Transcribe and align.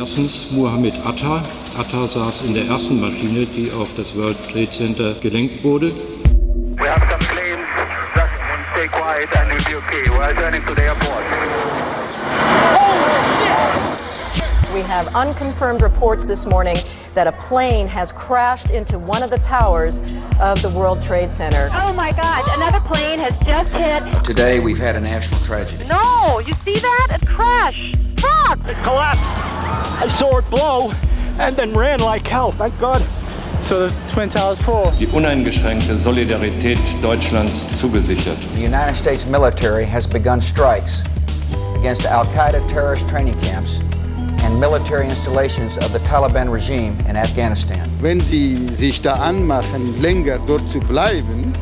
Erstens 0.00 0.50
Mohammed 0.50 0.94
Atta. 1.04 1.42
Atta 1.76 2.06
saß 2.08 2.40
in 2.46 2.54
der 2.54 2.64
ersten 2.68 3.02
Maschine, 3.02 3.44
die 3.44 3.70
auf 3.70 3.94
das 3.94 4.16
World 4.16 4.38
Trade 4.50 4.70
Center 4.70 5.12
gelenkt 5.20 5.62
wurde. 5.62 5.92
We 6.78 6.88
have 6.88 7.02
some 7.10 7.18
planes. 7.28 7.60
Just 8.14 8.32
stay 8.72 8.88
quiet 8.88 9.28
and 9.36 9.50
we'll 9.50 9.62
be 9.68 9.76
okay. 9.76 10.08
We're 10.08 10.32
turning 10.32 10.62
to 10.64 10.74
the 10.74 10.84
airport. 10.84 11.20
We 14.72 14.80
have 14.80 15.14
unconfirmed 15.14 15.82
reports 15.82 16.24
this 16.24 16.46
morning 16.46 16.78
that 17.14 17.26
a 17.26 17.32
plane 17.32 17.86
has 17.86 18.10
crashed 18.12 18.70
into 18.70 18.98
one 18.98 19.22
of 19.22 19.28
the 19.28 19.40
towers 19.40 19.94
of 20.40 20.62
the 20.62 20.70
World 20.70 21.02
Trade 21.02 21.28
Center. 21.36 21.68
Oh 21.74 21.92
my 21.92 22.12
God, 22.12 22.48
another 22.56 22.80
plane 22.88 23.18
has 23.18 23.38
just 23.40 23.70
hit. 23.72 24.24
Today 24.24 24.60
we've 24.60 24.78
had 24.78 24.96
a 24.96 25.00
national 25.00 25.42
tragedy. 25.42 25.86
No, 25.88 26.40
you 26.46 26.54
see 26.64 26.80
that? 26.80 27.18
It 27.20 27.28
crashed. 27.28 27.96
Fuck! 28.18 28.66
It 28.66 28.82
collapsed. 28.82 29.49
I 30.00 30.08
saw 30.08 30.38
it 30.38 30.48
blow 30.48 30.92
and 31.38 31.54
then 31.54 31.74
ran 31.74 32.00
like 32.00 32.26
hell. 32.26 32.52
Thank 32.52 32.78
God. 32.78 33.02
So 33.62 33.86
the 33.86 33.94
Twin 34.12 34.30
Towers 34.30 34.58
fall. 34.62 34.92
Die 34.98 35.06
uneingeschränkte 35.06 35.98
Solidarität 35.98 36.78
Deutschlands 37.02 37.76
zugesichert. 37.76 38.38
The 38.54 38.64
United 38.64 38.96
States 38.96 39.26
military 39.26 39.84
has 39.84 40.06
begun 40.06 40.40
strikes 40.40 41.02
against 41.78 42.06
Al-Qaeda 42.06 42.66
terrorist 42.66 43.10
training 43.10 43.38
camps 43.40 43.80
and 44.42 44.58
military 44.58 45.06
installations 45.06 45.76
of 45.76 45.92
the 45.92 45.98
Taliban 46.00 46.50
regime 46.50 46.96
in 47.06 47.16
Afghanistan. 47.16 47.86
Wenn 48.00 48.22
sie 48.22 48.56
sich 48.56 49.02
da 49.02 49.12
anmachen, 49.12 50.00
länger 50.00 50.38
dort 50.46 50.66
zu 50.70 50.80
bleiben 50.80 51.52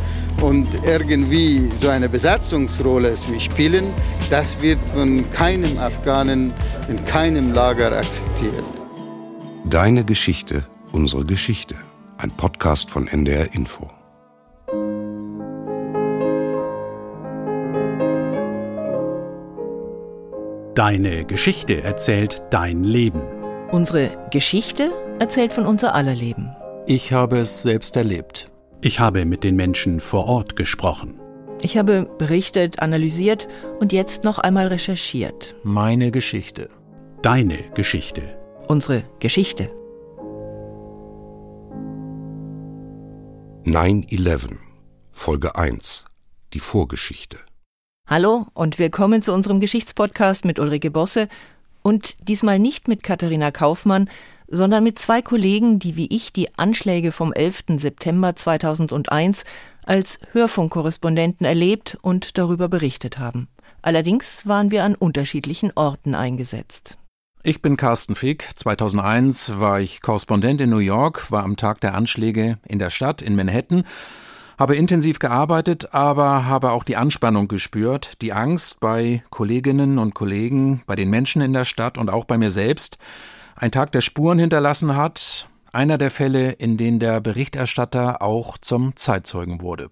und 0.43 0.69
irgendwie 0.85 1.71
so 1.81 1.89
eine 1.89 2.09
Besatzungsrolle 2.09 3.15
zu 3.17 3.39
spielen, 3.41 3.93
das 4.31 4.61
wird 4.61 4.79
von 4.95 5.29
keinem 5.33 5.79
Afghanen 5.79 6.53
in 6.89 7.05
keinem 7.05 7.53
Lager 7.53 7.97
akzeptiert. 7.97 8.65
Deine 9.65 10.05
Geschichte, 10.05 10.65
unsere 10.93 11.25
Geschichte. 11.25 11.77
Ein 12.17 12.31
Podcast 12.31 12.91
von 12.91 13.07
NDR 13.07 13.55
Info. 13.55 13.89
Deine 20.75 21.25
Geschichte 21.25 21.83
erzählt 21.83 22.43
dein 22.51 22.85
Leben. 22.85 23.21
Unsere 23.73 24.17
Geschichte 24.31 24.93
erzählt 25.19 25.53
von 25.53 25.67
unser 25.67 25.95
aller 25.95 26.15
Leben. 26.15 26.55
Ich 26.87 27.13
habe 27.13 27.39
es 27.39 27.63
selbst 27.63 27.97
erlebt. 27.97 28.49
Ich 28.81 29.01
habe 29.01 29.25
mit 29.25 29.43
den 29.43 29.57
Menschen 29.57 29.99
vor 29.99 30.27
Ort 30.27 30.55
gesprochen. 30.55 31.19
Ich 31.61 31.77
habe 31.77 32.09
berichtet, 32.17 32.79
analysiert 32.79 33.49
und 33.81 33.93
jetzt 33.93 34.23
noch 34.23 34.39
einmal 34.39 34.69
recherchiert. 34.69 35.57
Meine 35.65 36.13
Geschichte. 36.13 36.71
Deine 37.21 37.59
Geschichte. 37.75 38.39
Unsere 38.69 39.03
Geschichte. 39.19 39.69
9-11, 43.65 44.59
Folge 45.11 45.57
1. 45.57 46.05
Die 46.55 46.61
Vorgeschichte. 46.61 47.39
Hallo 48.07 48.47
und 48.55 48.79
willkommen 48.79 49.23
zu 49.23 49.35
unserem 49.35 49.59
Geschichtspodcast 49.59 50.45
mit 50.45 50.61
Ulrike 50.61 50.93
Bosse 50.93 51.29
und 51.83 52.17
diesmal 52.29 52.61
nicht 52.61 52.87
mit 52.87 53.03
Katharina 53.03 53.51
Kaufmann, 53.51 54.09
sondern 54.49 54.85
mit 54.85 54.99
zwei 54.99 55.23
Kollegen, 55.23 55.79
die 55.79 55.97
wie 55.97 56.09
ich 56.11 56.33
die 56.33 56.57
Anschläge 56.59 57.13
vom 57.13 57.33
11. 57.33 57.65
September 57.77 58.35
2001 58.35 59.45
als 59.85 60.19
Hörfunkkorrespondenten 60.33 61.47
erlebt 61.47 61.97
und 62.03 62.39
darüber 62.39 62.69
berichtet 62.69 63.19
haben. 63.19 63.49
Allerdings 63.83 64.47
waren 64.47 64.71
wir 64.71 64.85
an 64.85 64.95
unterschiedlichen 64.95 65.73
Orten 65.75 66.15
eingesetzt. 66.15 66.99
Ich 67.43 67.63
bin 67.63 67.77
Carsten 67.77 68.15
Fick. 68.15 68.51
2001 68.57 69.61
war 69.61 69.81
ich 69.81 70.03
Korrespondent 70.03 70.61
in 70.61 70.71
New 70.71 70.79
York, 70.79 71.31
war 71.31 71.45
am 71.45 71.57
Tag 71.57 71.81
der 71.81 71.95
Anschläge 71.95 72.59
in 72.67 72.79
der 72.79 72.91
Stadt 72.91 73.23
in 73.23 73.37
Manhattan 73.37 73.85
habe 74.59 74.75
intensiv 74.75 75.21
gearbeitet, 75.21 75.95
aber 75.95 76.47
habe 76.47 76.73
auch 76.73 76.83
die 76.83 76.97
Anspannung 76.97 77.47
gespürt, 77.47 78.21
die 78.21 78.33
Angst 78.33 78.81
bei 78.81 79.23
Kolleginnen 79.31 79.99
und 79.99 80.15
Kollegen, 80.15 80.83
bei 80.87 80.97
den 80.97 81.11
Menschen 81.11 81.41
in 81.41 81.53
der 81.53 81.65
Stadt 81.65 81.97
und 81.97 82.11
auch 82.11 82.25
bei 82.25 82.37
mir 82.39 82.51
selbst. 82.51 82.99
Ein 83.61 83.73
Tag, 83.73 83.91
der 83.91 84.03
Spuren 84.03 84.39
hinterlassen 84.39 84.95
hat, 84.95 85.49
einer 85.73 85.99
der 85.99 86.13
Fälle, 86.13 86.53
in 86.53 86.77
denen 86.77 87.01
der 87.01 87.21
Berichterstatter 87.21 88.23
auch 88.23 88.57
zum 88.57 88.95
Zeitzeugen 88.95 89.61
wurde. 89.63 89.91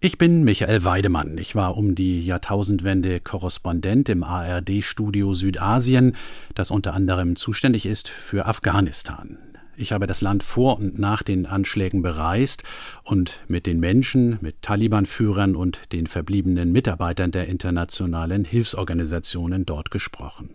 Ich 0.00 0.16
bin 0.16 0.42
Michael 0.42 0.84
Weidemann. 0.84 1.36
Ich 1.36 1.54
war 1.54 1.76
um 1.76 1.94
die 1.94 2.24
Jahrtausendwende 2.24 3.20
Korrespondent 3.20 4.08
im 4.08 4.22
ARD-Studio 4.22 5.34
Südasien, 5.34 6.16
das 6.54 6.70
unter 6.70 6.94
anderem 6.94 7.36
zuständig 7.36 7.84
ist 7.84 8.08
für 8.08 8.46
Afghanistan. 8.46 9.36
Ich 9.76 9.92
habe 9.92 10.06
das 10.06 10.22
Land 10.22 10.42
vor 10.42 10.78
und 10.78 10.98
nach 10.98 11.22
den 11.22 11.44
Anschlägen 11.44 12.00
bereist 12.00 12.62
und 13.02 13.42
mit 13.48 13.66
den 13.66 13.80
Menschen, 13.80 14.38
mit 14.40 14.62
Taliban-Führern 14.62 15.56
und 15.56 15.92
den 15.92 16.06
verbliebenen 16.06 16.72
Mitarbeitern 16.72 17.32
der 17.32 17.48
internationalen 17.48 18.46
Hilfsorganisationen 18.46 19.66
dort 19.66 19.90
gesprochen. 19.90 20.54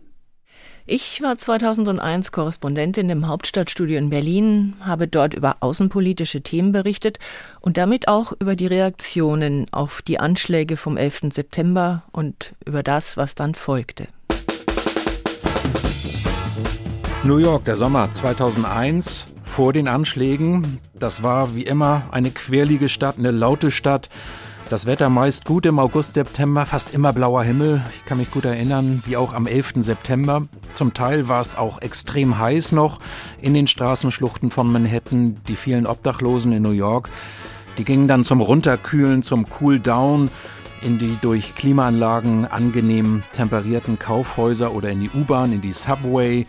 Ich 0.92 1.22
war 1.22 1.38
2001 1.38 2.32
Korrespondentin 2.32 3.12
im 3.12 3.28
Hauptstadtstudio 3.28 4.00
in 4.00 4.10
Berlin, 4.10 4.74
habe 4.80 5.08
dort 5.08 5.36
über 5.36 5.58
außenpolitische 5.60 6.42
Themen 6.42 6.72
berichtet 6.72 7.20
und 7.62 7.78
damit 7.78 8.08
auch 8.08 8.34
über 8.40 8.56
die 8.56 8.66
Reaktionen 8.66 9.68
auf 9.72 10.02
die 10.02 10.20
Anschläge 10.20 10.78
vom 10.78 10.98
11. 10.98 11.32
September 11.32 12.02
und 12.12 12.56
über 12.66 12.82
das, 12.82 13.18
was 13.18 13.36
dann 13.36 13.54
folgte. 13.54 14.08
New 17.24 17.38
York, 17.38 17.66
der 17.66 17.76
Sommer 17.76 18.12
2001, 18.12 19.28
vor 19.44 19.74
den 19.74 19.88
Anschlägen. 19.88 20.80
Das 20.96 21.22
war 21.22 21.54
wie 21.54 21.66
immer 21.66 22.08
eine 22.10 22.32
querlige 22.32 22.90
Stadt, 22.90 23.20
eine 23.20 23.30
laute 23.30 23.70
Stadt. 23.70 24.10
Das 24.70 24.86
Wetter 24.86 25.10
meist 25.10 25.46
gut 25.46 25.66
im 25.66 25.80
August, 25.80 26.14
September, 26.14 26.64
fast 26.64 26.94
immer 26.94 27.12
blauer 27.12 27.42
Himmel. 27.42 27.82
Ich 27.96 28.06
kann 28.06 28.20
mich 28.20 28.30
gut 28.30 28.46
erinnern, 28.46 29.02
wie 29.04 29.18
auch 29.18 29.34
am 29.34 29.48
11. 29.48 29.74
September. 29.78 30.44
Zum 30.76 30.94
Teil 30.94 31.28
war 31.28 31.42
es 31.42 31.56
auch 31.56 31.82
extrem 31.82 32.38
heiß 32.38 32.74
noch 32.74 33.00
in 33.42 33.56
den 33.56 33.66
Straßenschluchten 33.66 34.52
von 34.52 34.72
Manhattan. 34.72 35.38
Die 35.48 35.56
vielen 35.56 35.88
Obdachlosen 35.88 36.52
in 36.52 36.62
New 36.62 36.70
York, 36.70 37.10
die 37.80 37.84
gingen 37.84 38.08
dann 38.08 38.24
zum 38.24 38.42
Runterkühlen, 38.42 39.24
zum 39.24 39.46
Cool 39.60 39.80
Down 39.80 40.30
in 40.84 41.00
die 41.00 41.18
durch 41.20 41.56
Klimaanlagen 41.56 42.46
angenehm 42.46 43.24
temperierten 43.32 43.98
Kaufhäuser 43.98 44.72
oder 44.76 44.92
in 44.92 45.02
die 45.02 45.10
U-Bahn, 45.10 45.52
in 45.52 45.62
die 45.62 45.74
Subway. 45.74 46.46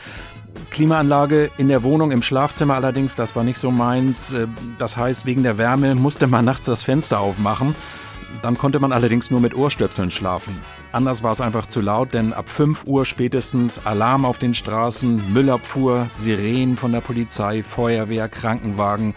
Klimaanlage 0.69 1.50
in 1.56 1.69
der 1.69 1.82
Wohnung, 1.84 2.10
im 2.10 2.22
Schlafzimmer 2.22 2.75
allerdings, 2.75 3.16
das 3.16 3.34
war 3.34 3.44
nicht 3.44 3.58
so 3.58 3.70
meins. 3.70 4.34
Äh, 4.34 4.47
das 4.76 4.98
heißt, 4.98 5.25
wegen 5.25 5.42
der 5.42 5.56
Wärme 5.56 5.94
musste 5.94 6.26
man 6.26 6.44
nachts 6.44 6.66
das 6.66 6.82
Fenster 6.82 7.20
aufmachen. 7.20 7.75
Dann 8.42 8.56
konnte 8.56 8.81
man 8.81 8.92
allerdings 8.92 9.31
nur 9.31 9.41
mit 9.41 9.54
Ohrstöpseln 9.54 10.10
schlafen. 10.10 10.60
Anders 10.92 11.22
war 11.22 11.32
es 11.32 11.41
einfach 11.41 11.66
zu 11.66 11.81
laut, 11.81 12.14
denn 12.14 12.32
ab 12.32 12.48
5 12.48 12.84
Uhr 12.86 13.04
spätestens 13.04 13.84
Alarm 13.84 14.25
auf 14.25 14.38
den 14.38 14.54
Straßen, 14.54 15.32
Müllabfuhr, 15.32 16.06
Sirenen 16.08 16.76
von 16.76 16.92
der 16.92 17.00
Polizei, 17.00 17.62
Feuerwehr, 17.62 18.28
Krankenwagen. 18.28 19.14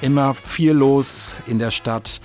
Immer 0.00 0.34
viel 0.34 0.72
los 0.72 1.40
in 1.46 1.58
der 1.58 1.70
Stadt 1.70 2.20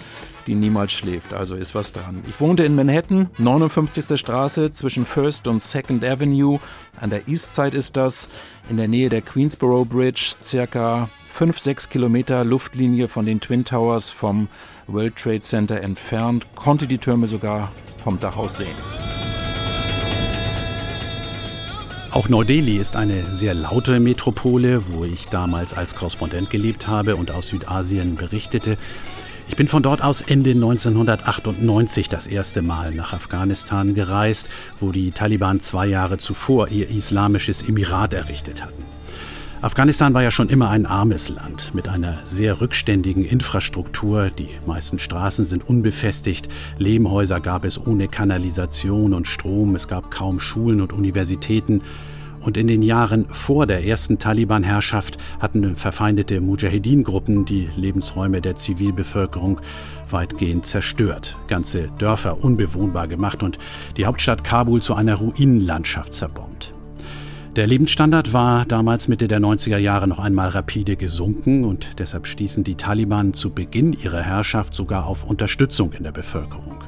die 0.48 0.56
niemals 0.56 0.94
schläft. 0.94 1.34
Also 1.34 1.56
ist 1.56 1.76
was 1.76 1.92
dran. 1.92 2.24
Ich 2.28 2.40
wohnte 2.40 2.64
in 2.64 2.76
Manhattan, 2.76 3.30
59. 3.38 4.18
Straße 4.20 4.72
zwischen 4.72 5.06
First 5.06 5.48
und 5.48 5.62
Second 5.62 6.04
Avenue. 6.04 6.60
An 7.00 7.10
der 7.10 7.28
East 7.28 7.56
Side 7.56 7.78
ist 7.78 7.98
das, 7.98 8.30
in 8.70 8.78
der 8.78 8.88
Nähe 8.88 9.10
der 9.10 9.22
Queensboro 9.22 9.86
Bridge, 9.86 10.36
circa 10.42 11.10
5, 11.38 11.60
6 11.60 11.90
Kilometer 11.90 12.44
Luftlinie 12.44 13.08
von 13.08 13.28
den 13.28 13.40
Twin 13.40 13.64
Towers 13.64 14.10
vom 14.10 14.48
World 14.88 15.18
Trade 15.18 15.42
Center 15.42 15.80
entfernt, 15.82 16.48
konnte 16.56 16.88
die 16.88 16.98
Türme 16.98 17.28
sogar 17.28 17.72
vom 18.00 18.20
Dach 18.20 18.38
aus 18.38 18.58
sehen. 18.58 18.74
Auch 22.10 22.28
Neu-Delhi 22.28 22.78
ist 22.78 22.96
eine 22.96 23.32
sehr 23.32 23.54
laute 23.54 24.00
Metropole, 24.00 24.82
wo 24.92 25.06
ich 25.06 25.28
damals 25.28 25.76
als 25.76 25.94
Korrespondent 25.94 26.50
gelebt 26.50 26.88
habe 26.88 27.16
und 27.16 27.30
aus 27.30 27.50
Südasien 27.50 28.16
berichtete. 28.16 28.76
Ich 29.48 29.56
bin 29.56 29.68
von 29.68 29.84
dort 29.84 30.02
aus 30.02 30.22
Ende 30.22 30.54
1998 30.54 32.10
das 32.10 32.26
erste 32.26 32.64
Mal 32.64 32.96
nach 32.96 33.14
Afghanistan 33.14 33.94
gereist, 33.94 34.50
wo 34.80 34.92
die 34.92 35.12
Taliban 35.12 35.60
zwei 35.60 35.86
Jahre 35.86 36.18
zuvor 36.18 36.70
ihr 36.70 36.90
islamisches 36.90 37.62
Emirat 37.62 38.16
errichtet 38.16 38.64
hatten. 38.64 38.97
Afghanistan 39.60 40.14
war 40.14 40.22
ja 40.22 40.30
schon 40.30 40.50
immer 40.50 40.70
ein 40.70 40.86
armes 40.86 41.30
Land 41.30 41.74
mit 41.74 41.88
einer 41.88 42.20
sehr 42.26 42.62
rückständigen 42.62 43.26
Infrastruktur. 43.26 44.30
Die 44.30 44.50
meisten 44.68 45.00
Straßen 45.00 45.46
sind 45.46 45.68
unbefestigt, 45.68 46.48
Lehmhäuser 46.78 47.40
gab 47.40 47.66
es 47.66 47.84
ohne 47.84 48.08
Kanalisation 48.08 49.16
und 49.16 49.26
Strom, 49.26 49.74
es 49.74 49.88
gab 49.88 50.12
kaum 50.12 50.40
Schulen 50.40 50.80
und 50.80 50.94
Universitäten. 50.94 51.82
Und 52.40 52.56
in 52.56 52.68
den 52.68 52.84
Jahren 52.84 53.26
vor 53.30 53.66
der 53.66 53.84
ersten 53.84 54.20
Taliban-Herrschaft 54.20 55.18
hatten 55.40 55.76
verfeindete 55.76 56.40
Mujahedin-Gruppen 56.40 57.46
die 57.46 57.68
Lebensräume 57.76 58.42
der 58.42 58.56
Zivilbevölkerung 58.56 59.60
weitgehend 60.12 60.68
zerstört, 60.68 61.36
ganze 61.48 61.90
Dörfer 61.98 62.44
unbewohnbar 62.44 63.08
gemacht 63.08 63.42
und 63.42 63.58
die 63.98 64.06
Hauptstadt 64.06 64.44
Kabul 64.44 64.84
zu 64.84 64.94
einer 64.94 65.16
Ruinenlandschaft 65.16 66.14
zerbombt. 66.14 66.77
Der 67.58 67.66
Lebensstandard 67.66 68.34
war 68.34 68.66
damals 68.66 69.08
Mitte 69.08 69.28
der 69.28 69.40
90er 69.40 69.80
Jahre 69.80 70.08
noch 70.08 70.20
einmal 70.20 70.50
rapide 70.50 70.96
gesunken 70.96 71.66
und 71.66 71.98
deshalb 71.98 72.28
stießen 72.28 72.64
die 72.64 72.76
Taliban 72.76 73.34
zu 73.34 73.50
Beginn 73.50 73.94
ihrer 73.94 74.22
Herrschaft 74.22 74.76
sogar 74.76 75.08
auf 75.08 75.24
Unterstützung 75.24 75.92
in 75.94 76.04
der 76.04 76.12
Bevölkerung, 76.12 76.84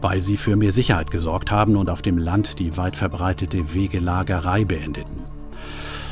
weil 0.00 0.20
sie 0.20 0.38
für 0.38 0.56
mehr 0.56 0.72
Sicherheit 0.72 1.12
gesorgt 1.12 1.52
haben 1.52 1.76
und 1.76 1.88
auf 1.88 2.02
dem 2.02 2.18
Land 2.18 2.58
die 2.58 2.76
weit 2.76 2.96
verbreitete 2.96 3.74
Wegelagerei 3.74 4.64
beendeten. 4.64 5.31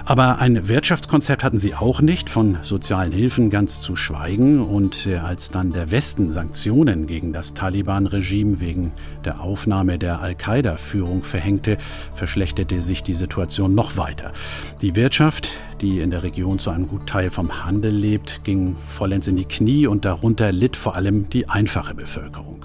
Aber 0.04 0.38
ein 0.38 0.68
Wirtschaftskonzept 0.68 1.44
hatten 1.44 1.58
sie 1.58 1.74
auch 1.74 2.00
nicht, 2.00 2.30
von 2.30 2.58
sozialen 2.62 3.12
Hilfen 3.12 3.50
ganz 3.50 3.80
zu 3.80 3.96
schweigen. 3.96 4.60
Und 4.60 5.06
äh, 5.06 5.16
als 5.16 5.50
dann 5.50 5.72
der 5.72 5.90
Westen 5.90 6.30
Sanktionen 6.30 7.06
gegen 7.06 7.32
das 7.32 7.54
Taliban-Regime 7.54 8.60
wegen 8.60 8.92
der 9.24 9.40
Aufnahme 9.40 9.98
der 9.98 10.20
Al-Qaida-Führung 10.20 11.22
verhängte, 11.22 11.78
verschlechterte 12.14 12.82
sich 12.82 13.02
die 13.02 13.14
Situation 13.14 13.74
noch 13.74 13.96
weiter. 13.96 14.32
Die 14.80 14.96
Wirtschaft, 14.96 15.50
die 15.80 16.00
in 16.00 16.10
der 16.10 16.22
Region 16.22 16.58
zu 16.58 16.70
einem 16.70 16.88
guten 16.88 17.06
Teil 17.06 17.30
vom 17.30 17.64
Handel 17.64 17.92
lebt, 17.92 18.44
ging 18.44 18.76
vollends 18.86 19.28
in 19.28 19.36
die 19.36 19.44
Knie 19.44 19.86
und 19.86 20.04
darunter 20.04 20.52
litt 20.52 20.76
vor 20.76 20.96
allem 20.96 21.28
die 21.28 21.48
einfache 21.48 21.94
Bevölkerung. 21.94 22.64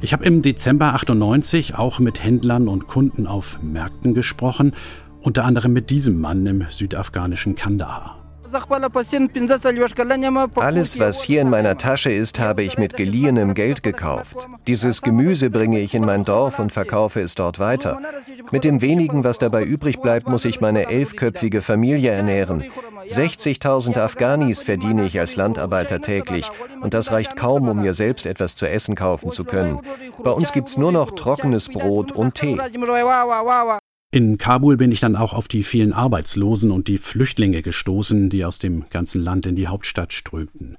Ich 0.00 0.12
habe 0.12 0.24
im 0.24 0.42
Dezember 0.42 0.94
98 0.94 1.76
auch 1.76 1.98
mit 1.98 2.22
Händlern 2.22 2.68
und 2.68 2.88
Kunden 2.88 3.26
auf 3.26 3.58
Märkten 3.62 4.14
gesprochen 4.14 4.72
unter 5.22 5.44
anderem 5.44 5.72
mit 5.72 5.90
diesem 5.90 6.20
Mann 6.20 6.46
im 6.46 6.66
südafghanischen 6.68 7.54
Kandahar. 7.54 8.18
Alles, 10.56 10.98
was 10.98 11.22
hier 11.22 11.40
in 11.40 11.48
meiner 11.48 11.78
Tasche 11.78 12.10
ist, 12.10 12.38
habe 12.38 12.62
ich 12.62 12.76
mit 12.76 12.96
geliehenem 12.96 13.54
Geld 13.54 13.82
gekauft. 13.82 14.46
Dieses 14.66 15.00
Gemüse 15.00 15.48
bringe 15.48 15.80
ich 15.80 15.94
in 15.94 16.04
mein 16.04 16.24
Dorf 16.24 16.58
und 16.58 16.70
verkaufe 16.70 17.20
es 17.20 17.34
dort 17.34 17.58
weiter. 17.58 18.00
Mit 18.50 18.64
dem 18.64 18.82
wenigen, 18.82 19.24
was 19.24 19.38
dabei 19.38 19.64
übrig 19.64 20.00
bleibt, 20.00 20.28
muss 20.28 20.44
ich 20.44 20.60
meine 20.60 20.90
elfköpfige 20.90 21.62
Familie 21.62 22.10
ernähren. 22.10 22.64
60.000 23.08 23.98
Afghanis 23.98 24.62
verdiene 24.62 25.06
ich 25.06 25.18
als 25.18 25.36
Landarbeiter 25.36 26.02
täglich 26.02 26.50
und 26.82 26.94
das 26.94 27.10
reicht 27.10 27.36
kaum, 27.36 27.68
um 27.68 27.80
mir 27.80 27.94
selbst 27.94 28.26
etwas 28.26 28.54
zu 28.54 28.68
essen 28.68 28.94
kaufen 28.94 29.30
zu 29.30 29.44
können. 29.44 29.80
Bei 30.22 30.30
uns 30.30 30.52
gibt 30.52 30.68
es 30.68 30.76
nur 30.76 30.92
noch 30.92 31.12
trockenes 31.12 31.68
Brot 31.68 32.12
und 32.12 32.34
Tee. 32.34 32.58
In 34.14 34.36
Kabul 34.36 34.76
bin 34.76 34.92
ich 34.92 35.00
dann 35.00 35.16
auch 35.16 35.32
auf 35.32 35.48
die 35.48 35.62
vielen 35.62 35.94
Arbeitslosen 35.94 36.70
und 36.70 36.86
die 36.86 36.98
Flüchtlinge 36.98 37.62
gestoßen, 37.62 38.28
die 38.28 38.44
aus 38.44 38.58
dem 38.58 38.84
ganzen 38.90 39.22
Land 39.22 39.46
in 39.46 39.56
die 39.56 39.68
Hauptstadt 39.68 40.12
strömten. 40.12 40.76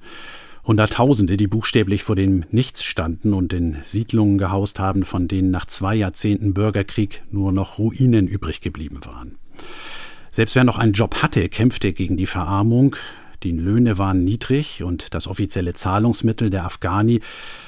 Hunderttausende, 0.67 1.35
die 1.35 1.47
buchstäblich 1.47 2.03
vor 2.03 2.15
dem 2.15 2.45
Nichts 2.51 2.83
standen 2.83 3.33
und 3.33 3.51
in 3.51 3.77
Siedlungen 3.85 4.37
gehaust 4.37 4.79
haben, 4.79 5.03
von 5.03 5.27
denen 5.27 5.49
nach 5.49 5.65
zwei 5.65 5.95
Jahrzehnten 5.95 6.53
Bürgerkrieg 6.53 7.23
nur 7.31 7.51
noch 7.51 7.79
Ruinen 7.79 8.27
übrig 8.27 8.61
geblieben 8.61 8.99
waren. 9.03 9.39
Selbst 10.29 10.55
wer 10.55 10.63
noch 10.63 10.77
einen 10.77 10.93
Job 10.93 11.23
hatte, 11.23 11.49
kämpfte 11.49 11.91
gegen 11.91 12.17
die 12.17 12.27
Verarmung, 12.27 12.95
die 13.41 13.51
Löhne 13.51 13.97
waren 13.97 14.23
niedrig 14.23 14.83
und 14.83 15.15
das 15.15 15.27
offizielle 15.27 15.73
Zahlungsmittel 15.73 16.51
der 16.51 16.65
Afghani 16.65 17.19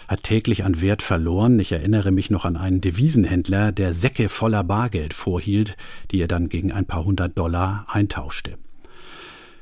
hat 0.07 0.23
täglich 0.23 0.63
an 0.63 0.81
Wert 0.81 1.01
verloren. 1.01 1.59
Ich 1.59 1.71
erinnere 1.71 2.11
mich 2.11 2.29
noch 2.29 2.45
an 2.45 2.57
einen 2.57 2.81
Devisenhändler, 2.81 3.71
der 3.71 3.93
Säcke 3.93 4.29
voller 4.29 4.63
Bargeld 4.63 5.13
vorhielt, 5.13 5.77
die 6.11 6.21
er 6.21 6.27
dann 6.27 6.49
gegen 6.49 6.71
ein 6.71 6.85
paar 6.85 7.05
hundert 7.05 7.37
Dollar 7.37 7.85
eintauschte. 7.89 8.57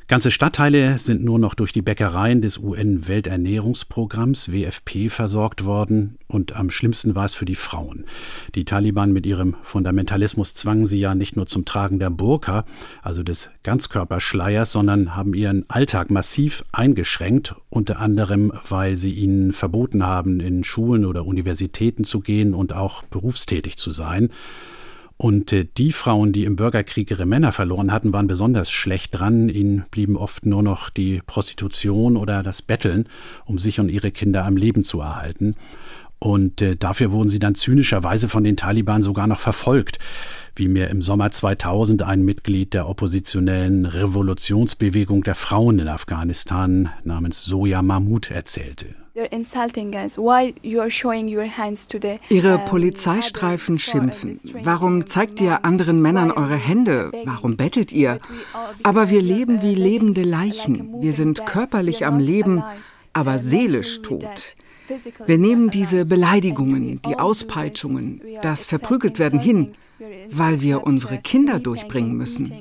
Ganze 0.08 0.32
Stadtteile 0.32 1.00
sind 1.00 1.24
nur 1.24 1.40
noch 1.40 1.56
durch 1.56 1.72
die 1.72 1.82
Bäckereien 1.82 2.42
des 2.42 2.58
UN-Welternährungsprogramms 2.58 4.52
WFP 4.52 5.08
versorgt 5.08 5.64
worden 5.64 6.18
und 6.28 6.58
am 6.58 6.70
schlimmsten 6.70 7.16
war 7.16 7.24
es 7.24 7.36
für 7.36 7.46
die 7.46 7.56
Frauen. 7.56 8.04
Die 8.54 8.66
Taliban 8.66 9.14
mit 9.14 9.26
ihrem 9.26 9.56
Fundamentalismus 9.64 10.56
zwangen 10.56 10.86
sie 10.86 11.00
ja 11.00 11.16
nicht 11.16 11.38
nur 11.38 11.48
zum 11.48 11.64
Tragen 11.64 12.00
der 12.00 12.10
Burka, 12.10 12.66
also 13.02 13.24
des 13.24 13.50
Ganzkörperschleiers, 13.64 14.74
sondern 14.74 15.16
haben 15.16 15.34
ihren 15.34 15.70
Alltag 15.70 16.12
massiv 16.12 16.66
eingeschränkt, 16.74 17.56
unter 17.70 18.00
anderem, 18.00 18.52
weil 18.68 18.98
sie 18.98 19.12
ihnen 19.12 19.54
verboten 19.54 20.06
haben, 20.06 20.42
in 20.42 20.66
Schulen 20.66 21.06
oder 21.06 21.26
Universitäten 21.26 22.04
zu 22.04 22.20
gehen 22.20 22.54
und 22.54 22.74
auch 22.74 23.04
berufstätig 23.04 23.78
zu 23.78 23.92
sein. 23.92 24.32
Und 25.24 25.54
äh, 25.54 25.66
die 25.78 25.94
Frauen, 25.94 26.34
die 26.34 26.44
im 26.44 26.58
Bürgerkrieg 26.58 27.10
ihre 27.10 27.26
Männer 27.26 27.54
verloren 27.54 27.94
hatten, 27.94 28.12
waren 28.12 28.28
besonders 28.28 28.70
schlecht 28.70 29.18
dran. 29.18 29.48
Ihnen 29.48 29.86
blieben 29.90 30.18
oft 30.18 30.46
nur 30.46 30.62
noch 30.62 30.90
die 30.90 31.22
Prostitution 31.26 32.18
oder 32.18 32.44
das 32.44 32.62
Betteln, 32.62 33.08
um 33.46 33.58
sich 33.58 33.80
und 33.80 33.88
ihre 33.88 34.12
Kinder 34.12 34.44
am 34.44 34.58
Leben 34.58 34.84
zu 34.84 35.00
erhalten. 35.00 35.56
Und 36.20 36.62
äh, 36.62 36.76
dafür 36.76 37.14
wurden 37.14 37.30
sie 37.30 37.40
dann 37.40 37.56
zynischerweise 37.56 38.28
von 38.28 38.44
den 38.44 38.58
Taliban 38.58 39.02
sogar 39.02 39.28
noch 39.28 39.40
verfolgt, 39.40 39.98
wie 40.58 40.68
mir 40.68 40.90
im 40.90 41.02
Sommer 41.02 41.32
2000 41.32 42.02
ein 42.02 42.26
Mitglied 42.26 42.74
der 42.74 42.90
oppositionellen 42.90 43.86
Revolutionsbewegung 43.86 45.24
der 45.24 45.36
Frauen 45.36 45.80
in 45.80 45.88
Afghanistan 45.88 46.90
namens 47.06 47.46
Soja 47.46 47.82
Mahmoud 47.82 48.30
erzählte. 48.30 49.03
Ihre 52.30 52.58
Polizeistreifen 52.58 53.78
schimpfen. 53.78 54.40
Warum 54.64 55.06
zeigt 55.06 55.40
ihr 55.40 55.64
anderen 55.64 56.02
Männern 56.02 56.32
eure 56.32 56.56
Hände? 56.56 57.12
Warum 57.24 57.56
bettelt 57.56 57.94
ihr? 57.94 58.18
Aber 58.82 59.12
wir 59.12 59.22
leben 59.22 59.62
wie 59.62 59.76
lebende 59.76 60.24
Leichen. 60.24 61.00
Wir 61.00 61.14
sind 61.14 61.46
körperlich 61.46 62.08
am 62.08 62.18
Leben, 62.18 62.64
aber 63.14 63.38
seelisch 63.38 64.02
tot. 64.02 64.56
Wir 65.28 65.38
nehmen 65.38 65.70
diese 65.70 66.06
Beleidigungen, 66.06 67.00
die 67.04 67.20
Auspeitschungen, 67.20 68.20
das 68.42 68.66
Verprügeltwerden 68.66 69.40
hin, 69.40 69.74
weil 70.32 70.64
wir 70.64 70.88
unsere 70.88 71.20
Kinder 71.20 71.60
durchbringen 71.60 72.18
müssen. 72.18 72.52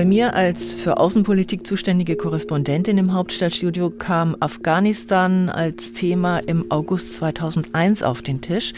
Bei 0.00 0.06
mir 0.06 0.32
als 0.32 0.76
für 0.76 0.96
Außenpolitik 0.96 1.66
zuständige 1.66 2.16
Korrespondentin 2.16 2.96
im 2.96 3.12
Hauptstadtstudio 3.12 3.90
kam 3.90 4.34
Afghanistan 4.40 5.50
als 5.50 5.92
Thema 5.92 6.38
im 6.38 6.70
August 6.70 7.16
2001 7.16 8.02
auf 8.02 8.22
den 8.22 8.40
Tisch. 8.40 8.72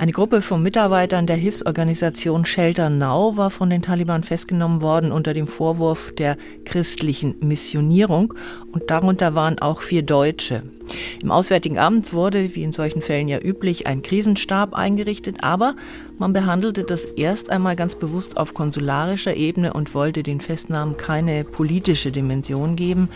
Eine 0.00 0.12
Gruppe 0.12 0.40
von 0.40 0.62
Mitarbeitern 0.62 1.26
der 1.26 1.36
Hilfsorganisation 1.36 2.46
Shelter 2.46 2.88
Now 2.88 3.36
war 3.36 3.50
von 3.50 3.68
den 3.68 3.82
Taliban 3.82 4.22
festgenommen 4.22 4.80
worden 4.80 5.12
unter 5.12 5.34
dem 5.34 5.46
Vorwurf 5.46 6.14
der 6.14 6.38
christlichen 6.64 7.34
Missionierung 7.40 8.32
und 8.72 8.90
darunter 8.90 9.34
waren 9.34 9.58
auch 9.58 9.82
vier 9.82 10.00
Deutsche. 10.00 10.62
Im 11.22 11.30
Auswärtigen 11.30 11.78
Amt 11.78 12.14
wurde, 12.14 12.54
wie 12.54 12.62
in 12.62 12.72
solchen 12.72 13.02
Fällen 13.02 13.28
ja 13.28 13.40
üblich, 13.40 13.86
ein 13.86 14.00
Krisenstab 14.00 14.72
eingerichtet, 14.72 15.44
aber 15.44 15.76
man 16.16 16.32
behandelte 16.32 16.84
das 16.84 17.04
erst 17.04 17.50
einmal 17.50 17.76
ganz 17.76 17.94
bewusst 17.94 18.38
auf 18.38 18.54
konsularischer 18.54 19.36
Ebene 19.36 19.74
und 19.74 19.94
wollte 19.94 20.22
den 20.22 20.40
Festnahmen 20.40 20.96
keine 20.96 21.44
politische 21.44 22.10
Dimension 22.10 22.74
geben. 22.74 23.10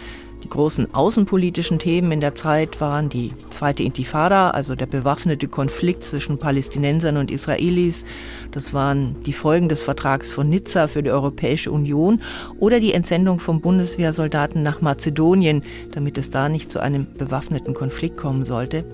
Die 0.45 0.51
großen 0.51 0.93
außenpolitischen 0.93 1.79
Themen 1.79 2.13
in 2.13 2.21
der 2.21 2.35
Zeit 2.35 2.79
waren 2.79 3.09
die 3.09 3.33
zweite 3.49 3.83
Intifada, 3.83 4.51
also 4.51 4.75
der 4.75 4.85
bewaffnete 4.85 5.49
Konflikt 5.49 6.05
zwischen 6.05 6.37
Palästinensern 6.37 7.17
und 7.17 7.31
Israelis. 7.31 8.05
Das 8.51 8.75
waren 8.75 9.17
die 9.25 9.33
Folgen 9.33 9.71
des 9.71 9.81
Vertrags 9.81 10.31
von 10.31 10.51
Nizza 10.51 10.87
für 10.87 11.03
die 11.03 11.11
Europäische 11.11 11.73
Union 11.73 12.21
oder 12.61 12.79
die 12.79 12.93
Entsendung 12.93 13.39
von 13.41 13.63
Bundeswehrsoldaten 13.63 14.63
nach 14.63 14.83
Mazedonien, 14.83 15.63
damit 15.93 16.19
es 16.19 16.29
da 16.29 16.51
nicht 16.51 16.71
zu 16.71 16.79
einem 16.79 17.07
bewaffneten 17.15 17.73
Konflikt 17.73 18.19
kommen 18.19 18.45
sollte. 18.45 18.85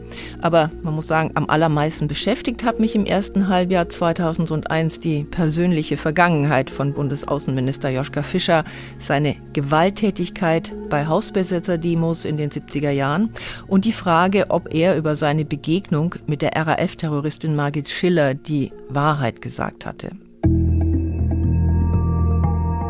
Aber 0.41 0.71
man 0.85 0.95
muss 0.95 1.09
sagen, 1.09 1.33
am 1.35 1.51
allermeisten 1.51 2.07
beschäftigt 2.07 2.63
hat 2.63 2.79
mich 2.79 2.95
im 2.95 3.07
ersten 3.07 3.49
Halbjahr 3.49 3.89
2001 3.89 5.01
die 5.01 5.25
persönliche 5.25 5.97
Vergangenheit 5.97 6.71
von 6.71 6.93
Bundesaußenminister 6.93 7.89
Joschka 7.89 8.23
Fischer, 8.23 8.63
seine 9.01 9.35
Gewalttätigkeit 9.53 10.73
bei 10.89 11.07
Hausbe 11.07 11.40
Hausbesetzer-Demos 11.41 12.25
in 12.25 12.37
den 12.37 12.51
70er 12.51 12.91
Jahren 12.91 13.31
und 13.67 13.85
die 13.85 13.93
Frage, 13.93 14.47
ob 14.51 14.73
er 14.75 14.97
über 14.97 15.17
seine 15.17 15.45
Begegnung 15.45 16.15
mit 16.27 16.43
der 16.43 16.53
RAF-Terroristin 16.55 17.57
Margit 17.57 17.89
Schiller 17.89 18.35
die 18.35 18.73
Wahrheit 18.89 19.41
gesagt 19.41 19.87
hatte. 19.87 20.11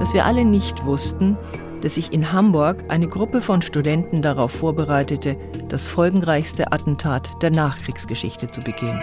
Was 0.01 0.15
wir 0.15 0.25
alle 0.25 0.45
nicht 0.45 0.85
wussten, 0.85 1.37
dass 1.83 1.95
sich 1.95 2.13
in 2.13 2.33
Hamburg 2.33 2.85
eine 2.89 3.09
Gruppe 3.09 3.41
von 3.41 3.63
Studenten 3.63 4.23
darauf 4.23 4.53
vorbereitete, 4.53 5.37
das 5.69 5.87
folgenreichste 5.87 6.73
Attentat 6.73 7.31
der 7.43 7.51
Nachkriegsgeschichte 7.51 8.51
zu 8.51 8.61
begehen. 8.61 9.03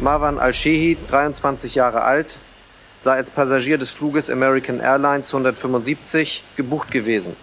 Marwan 0.00 0.38
al-Shehi, 0.38 0.96
23 1.08 1.74
Jahre 1.74 2.02
alt, 2.02 2.38
sei 3.00 3.16
als 3.16 3.30
Passagier 3.30 3.78
des 3.78 3.90
Fluges 3.90 4.30
American 4.30 4.80
Airlines 4.80 5.32
175 5.32 6.42
gebucht 6.56 6.90
gewesen. 6.90 7.36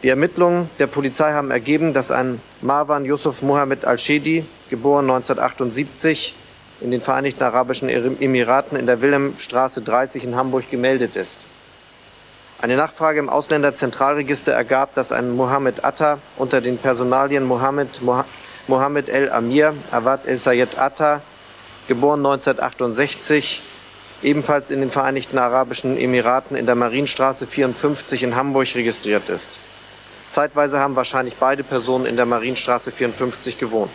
Die 0.01 0.09
Ermittlungen 0.09 0.71
der 0.79 0.87
Polizei 0.87 1.33
haben 1.33 1.51
ergeben, 1.51 1.93
dass 1.93 2.09
ein 2.09 2.41
Marwan 2.61 3.05
Yusuf 3.05 3.43
Mohammed 3.43 3.85
al-Shedi, 3.85 4.43
geboren 4.71 5.07
1978, 5.07 6.33
in 6.81 6.91
den 6.91 7.01
Vereinigten 7.01 7.43
Arabischen 7.43 7.89
Emiraten 7.89 8.77
in 8.77 8.88
der 8.88 9.01
Wilhelmstraße 9.01 9.81
30 9.81 10.23
in 10.23 10.35
Hamburg 10.35 10.69
gemeldet 10.69 11.15
ist. 11.15 11.45
Eine 12.61 12.75
Nachfrage 12.75 13.19
im 13.19 13.29
Ausländerzentralregister 13.29 14.51
ergab, 14.51 14.93
dass 14.93 15.11
ein 15.11 15.31
Mohammed 15.31 15.83
Atta 15.83 16.19
unter 16.38 16.61
den 16.61 16.77
Personalien 16.77 17.43
Mohammed, 17.45 18.01
Mohammed 18.67 19.09
El 19.09 19.31
Amir 19.31 19.73
Awad 19.91 20.27
El 20.27 20.38
Sayed 20.38 20.77
Atta, 20.77 21.21
geboren 21.88 22.19
1968, 22.19 23.61
ebenfalls 24.21 24.69
in 24.69 24.81
den 24.81 24.91
Vereinigten 24.91 25.39
Arabischen 25.39 25.97
Emiraten 25.97 26.55
in 26.55 26.67
der 26.67 26.75
Marienstraße 26.75 27.47
54 27.47 28.21
in 28.23 28.35
Hamburg 28.35 28.75
registriert 28.75 29.29
ist. 29.29 29.57
Zeitweise 30.29 30.79
haben 30.79 30.95
wahrscheinlich 30.95 31.35
beide 31.38 31.63
Personen 31.63 32.05
in 32.05 32.15
der 32.15 32.27
Marienstraße 32.27 32.91
54 32.91 33.57
gewohnt. 33.57 33.91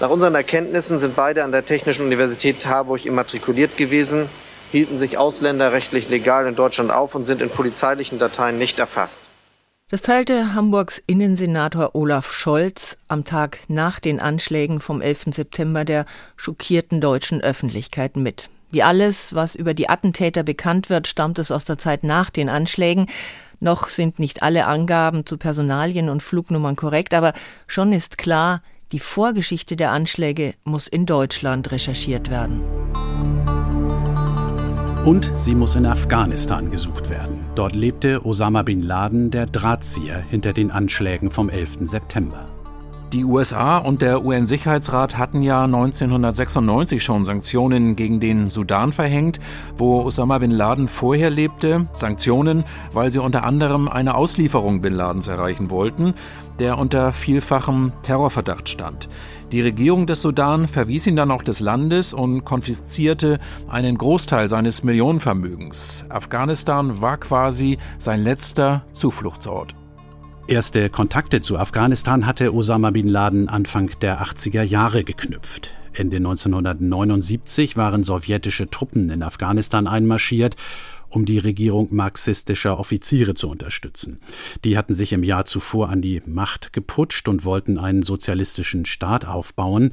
Nach 0.00 0.10
unseren 0.10 0.36
Erkenntnissen 0.36 1.00
sind 1.00 1.16
beide 1.16 1.42
an 1.42 1.50
der 1.50 1.64
Technischen 1.64 2.06
Universität 2.06 2.64
Harburg 2.66 3.04
immatrikuliert 3.04 3.76
gewesen, 3.76 4.28
hielten 4.70 4.96
sich 4.96 5.18
ausländerrechtlich 5.18 6.08
legal 6.08 6.46
in 6.46 6.54
Deutschland 6.54 6.92
auf 6.92 7.16
und 7.16 7.24
sind 7.24 7.42
in 7.42 7.50
polizeilichen 7.50 8.20
Dateien 8.20 8.58
nicht 8.58 8.78
erfasst. 8.78 9.22
Das 9.90 10.02
teilte 10.02 10.54
Hamburgs 10.54 11.02
Innensenator 11.06 11.96
Olaf 11.96 12.30
Scholz 12.30 12.96
am 13.08 13.24
Tag 13.24 13.58
nach 13.68 13.98
den 13.98 14.20
Anschlägen 14.20 14.80
vom 14.80 15.00
11. 15.00 15.34
September 15.34 15.84
der 15.84 16.04
schockierten 16.36 17.00
deutschen 17.00 17.40
Öffentlichkeit 17.40 18.16
mit. 18.16 18.50
Wie 18.70 18.82
alles, 18.82 19.34
was 19.34 19.56
über 19.56 19.74
die 19.74 19.88
Attentäter 19.88 20.44
bekannt 20.44 20.90
wird, 20.90 21.08
stammt 21.08 21.38
es 21.40 21.50
aus 21.50 21.64
der 21.64 21.78
Zeit 21.78 22.04
nach 22.04 22.30
den 22.30 22.50
Anschlägen. 22.50 23.08
Noch 23.60 23.88
sind 23.88 24.20
nicht 24.20 24.42
alle 24.44 24.66
Angaben 24.66 25.26
zu 25.26 25.38
Personalien 25.38 26.08
und 26.08 26.22
Flugnummern 26.22 26.76
korrekt, 26.76 27.14
aber 27.14 27.32
schon 27.66 27.92
ist 27.92 28.18
klar, 28.18 28.62
die 28.92 28.98
Vorgeschichte 28.98 29.76
der 29.76 29.92
Anschläge 29.92 30.54
muss 30.64 30.88
in 30.88 31.04
Deutschland 31.04 31.70
recherchiert 31.72 32.30
werden. 32.30 32.62
Und 35.04 35.32
sie 35.36 35.54
muss 35.54 35.74
in 35.74 35.86
Afghanistan 35.86 36.70
gesucht 36.70 37.08
werden. 37.08 37.38
Dort 37.54 37.74
lebte 37.74 38.24
Osama 38.24 38.62
bin 38.62 38.82
Laden, 38.82 39.30
der 39.30 39.46
Drahtzieher 39.46 40.18
hinter 40.18 40.52
den 40.52 40.70
Anschlägen 40.70 41.30
vom 41.30 41.48
11. 41.48 41.78
September. 41.82 42.57
Die 43.14 43.24
USA 43.24 43.78
und 43.78 44.02
der 44.02 44.22
UN-Sicherheitsrat 44.22 45.16
hatten 45.16 45.40
ja 45.40 45.64
1996 45.64 47.02
schon 47.02 47.24
Sanktionen 47.24 47.96
gegen 47.96 48.20
den 48.20 48.48
Sudan 48.48 48.92
verhängt, 48.92 49.40
wo 49.78 50.02
Osama 50.02 50.36
bin 50.36 50.50
Laden 50.50 50.88
vorher 50.88 51.30
lebte. 51.30 51.86
Sanktionen, 51.94 52.64
weil 52.92 53.10
sie 53.10 53.18
unter 53.18 53.44
anderem 53.44 53.88
eine 53.88 54.14
Auslieferung 54.14 54.82
bin 54.82 54.92
Ladens 54.92 55.26
erreichen 55.26 55.70
wollten, 55.70 56.12
der 56.58 56.76
unter 56.76 57.14
vielfachem 57.14 57.92
Terrorverdacht 58.02 58.68
stand. 58.68 59.08
Die 59.52 59.62
Regierung 59.62 60.04
des 60.06 60.20
Sudan 60.20 60.68
verwies 60.68 61.06
ihn 61.06 61.16
dann 61.16 61.30
auch 61.30 61.42
des 61.42 61.60
Landes 61.60 62.12
und 62.12 62.44
konfiszierte 62.44 63.38
einen 63.68 63.96
Großteil 63.96 64.50
seines 64.50 64.84
Millionenvermögens. 64.84 66.04
Afghanistan 66.10 67.00
war 67.00 67.16
quasi 67.16 67.78
sein 67.96 68.20
letzter 68.20 68.84
Zufluchtsort. 68.92 69.77
Erste 70.48 70.88
Kontakte 70.88 71.42
zu 71.42 71.58
Afghanistan 71.58 72.24
hatte 72.24 72.54
Osama 72.54 72.90
bin 72.90 73.06
Laden 73.06 73.50
Anfang 73.50 73.90
der 74.00 74.22
80er 74.22 74.62
Jahre 74.62 75.04
geknüpft. 75.04 75.74
Ende 75.92 76.16
1979 76.16 77.76
waren 77.76 78.02
sowjetische 78.02 78.70
Truppen 78.70 79.10
in 79.10 79.22
Afghanistan 79.22 79.86
einmarschiert, 79.86 80.56
um 81.10 81.26
die 81.26 81.36
Regierung 81.36 81.94
marxistischer 81.94 82.78
Offiziere 82.80 83.34
zu 83.34 83.50
unterstützen. 83.50 84.20
Die 84.64 84.78
hatten 84.78 84.94
sich 84.94 85.12
im 85.12 85.22
Jahr 85.22 85.44
zuvor 85.44 85.90
an 85.90 86.00
die 86.00 86.22
Macht 86.24 86.72
geputscht 86.72 87.28
und 87.28 87.44
wollten 87.44 87.76
einen 87.76 88.02
sozialistischen 88.02 88.86
Staat 88.86 89.26
aufbauen, 89.26 89.92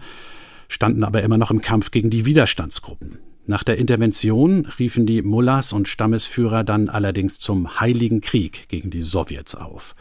standen 0.69 1.03
aber 1.03 1.21
immer 1.21 1.37
noch 1.37 1.51
im 1.51 1.59
Kampf 1.59 1.91
gegen 1.91 2.09
die 2.09 2.25
Widerstandsgruppen. 2.25 3.19
Nach 3.45 3.65
der 3.65 3.77
Intervention 3.77 4.65
riefen 4.79 5.05
die 5.05 5.21
Mullahs 5.21 5.73
und 5.73 5.89
Stammesführer 5.89 6.63
dann 6.63 6.87
allerdings 6.87 7.41
zum 7.41 7.81
Heiligen 7.81 8.21
Krieg 8.21 8.69
gegen 8.69 8.89
die 8.89 9.01
Sowjets 9.01 9.53
auf. 9.53 9.95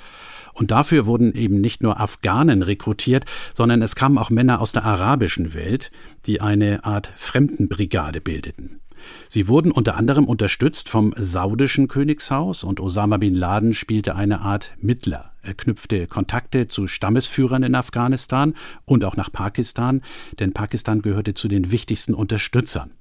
Und 0.55 0.71
dafür 0.71 1.07
wurden 1.07 1.35
eben 1.35 1.61
nicht 1.61 1.83
nur 1.83 2.01
Afghanen 2.01 2.63
rekrutiert, 2.63 3.25
sondern 3.53 3.83
es 3.83 3.97
kamen 3.97 4.19
auch 4.19 4.31
Männer 4.31 4.61
aus 4.61 4.73
der 4.73 4.85
arabischen 4.85 5.53
Welt, 5.53 5.91
die 6.27 6.41
eine 6.41 6.85
Art 6.85 7.13
Fremdenbrigade 7.17 8.21
bildeten. 8.21 8.81
Sie 9.29 9.49
wurden 9.49 9.71
unter 9.71 9.97
anderem 9.97 10.25
unterstützt 10.25 10.89
vom 10.89 11.15
saudischen 11.17 11.89
Königshaus 11.89 12.65
und 12.65 12.81
Osama 12.81 13.17
bin 13.17 13.35
Laden 13.35 13.75
spielte 13.75 14.15
eine 14.15 14.41
Art 14.41 14.73
Mittler. 14.81 15.33
Er 15.43 15.55
knüpfte 15.55 16.07
Kontakte 16.07 16.69
zu 16.69 16.87
Stammesführern 16.87 17.63
in 17.63 17.75
Afghanistan 17.75 18.55
und 18.87 19.05
auch 19.05 19.17
nach 19.17 19.31
Pakistan, 19.31 20.01
denn 20.39 20.55
Pakistan 20.55 21.03
gehörte 21.03 21.35
zu 21.35 21.49
den 21.49 21.71
wichtigsten 21.71 22.15
Unterstützern. 22.15 22.93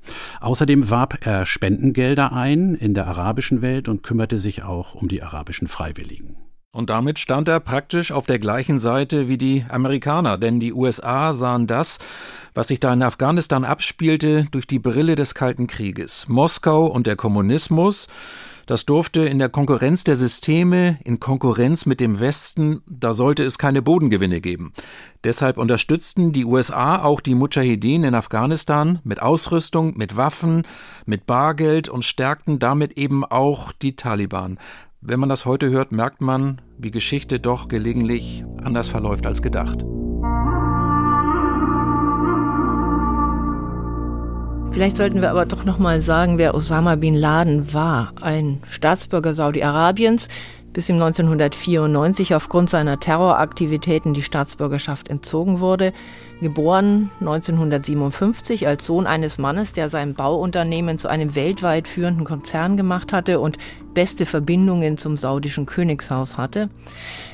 Außerdem 0.42 0.90
warb 0.90 1.26
er 1.26 1.46
Spendengelder 1.46 2.34
ein 2.34 2.76
in 2.76 2.94
der 2.94 3.08
arabischen 3.08 3.62
Welt 3.62 3.88
und 3.88 4.04
kümmerte 4.04 4.40
sich 4.40 4.64
auch 4.64 4.94
um 4.94 5.08
die 5.08 5.24
arabischen 5.24 5.70
Freiwilligen. 5.70 6.36
Und 6.74 6.90
damit 6.90 7.20
stand 7.20 7.48
er 7.48 7.60
praktisch 7.60 8.12
auf 8.12 8.26
der 8.26 8.40
gleichen 8.40 8.80
Seite 8.80 9.28
wie 9.28 9.38
die 9.38 9.64
Amerikaner, 9.70 10.40
denn 10.40 10.60
die 10.60 10.74
USA 10.74 11.32
sahen 11.32 11.68
das, 11.68 12.00
was 12.56 12.70
sich 12.70 12.80
da 12.80 12.92
in 12.92 13.04
Afghanistan 13.04 13.64
abspielte, 13.64 14.48
durch 14.50 14.66
die 14.66 14.80
Brille 14.80 15.16
des 15.16 15.36
Kalten 15.36 15.68
Krieges. 15.68 16.28
Moskau 16.28 16.88
und 16.88 17.06
der 17.06 17.16
Kommunismus, 17.16 18.08
das 18.66 18.86
durfte 18.86 19.22
in 19.22 19.38
der 19.38 19.50
Konkurrenz 19.50 20.04
der 20.04 20.16
Systeme, 20.16 20.98
in 21.04 21.20
Konkurrenz 21.20 21.86
mit 21.86 22.00
dem 22.00 22.20
Westen, 22.20 22.82
da 22.88 23.14
sollte 23.14 23.44
es 23.44 23.60
keine 23.60 23.84
Bodengewinne 23.84 24.42
geben. 24.42 24.74
Deshalb 25.24 25.60
unterstützten 25.60 26.32
die 26.32 26.46
USA 26.46 27.04
auch 27.04 27.22
die 27.22 27.36
Mujahedin 27.36 28.04
in 28.04 28.16
Afghanistan 28.16 29.00
mit 29.04 29.22
Ausrüstung, 29.22 29.96
mit 29.96 30.18
Waffen, 30.18 30.66
mit 31.06 31.28
Bargeld 31.28 31.88
und 31.88 32.04
stärkten 32.04 32.58
damit 32.58 32.94
eben 32.94 33.24
auch 33.24 33.74
die 33.74 33.96
Taliban. 33.96 34.58
Wenn 35.06 35.20
man 35.20 35.28
das 35.28 35.46
heute 35.46 35.70
hört, 35.70 35.92
merkt 35.92 36.22
man, 36.22 36.62
wie 36.78 36.90
Geschichte 36.90 37.38
doch 37.38 37.68
gelegentlich 37.68 38.46
anders 38.64 38.88
verläuft 38.88 39.26
als 39.28 39.42
gedacht. 39.42 39.84
Vielleicht 44.72 44.96
sollten 44.96 45.22
wir 45.22 45.30
aber 45.30 45.46
doch 45.46 45.66
noch 45.66 45.78
mal 45.78 46.00
sagen, 46.00 46.38
wer 46.38 46.56
Osama 46.56 46.96
bin 46.96 47.16
Laden 47.16 47.74
war. 47.74 48.14
Ein 48.22 48.62
Staatsbürger 48.70 49.36
Saudi-Arabiens, 49.36 50.30
bis 50.74 50.90
ihm 50.90 50.96
1994 50.96 52.36
aufgrund 52.36 52.70
seiner 52.70 53.00
Terroraktivitäten 53.00 54.14
die 54.14 54.24
Staatsbürgerschaft 54.24 55.08
entzogen 55.08 55.60
wurde. 55.60 55.94
Geboren 56.42 57.10
1957 57.22 58.68
als 58.68 58.86
Sohn 58.86 59.08
eines 59.08 59.38
Mannes, 59.38 59.72
der 59.72 59.88
sein 59.88 60.14
Bauunternehmen 60.14 60.98
zu 60.98 61.08
einem 61.08 61.36
weltweit 61.36 61.88
führenden 61.88 62.26
Konzern 62.26 62.76
gemacht 62.76 63.14
hatte 63.14 63.40
und 63.40 63.58
beste 63.94 64.26
Verbindungen 64.26 64.98
zum 64.98 65.16
saudischen 65.16 65.66
Königshaus 65.66 66.38
hatte. 66.38 66.70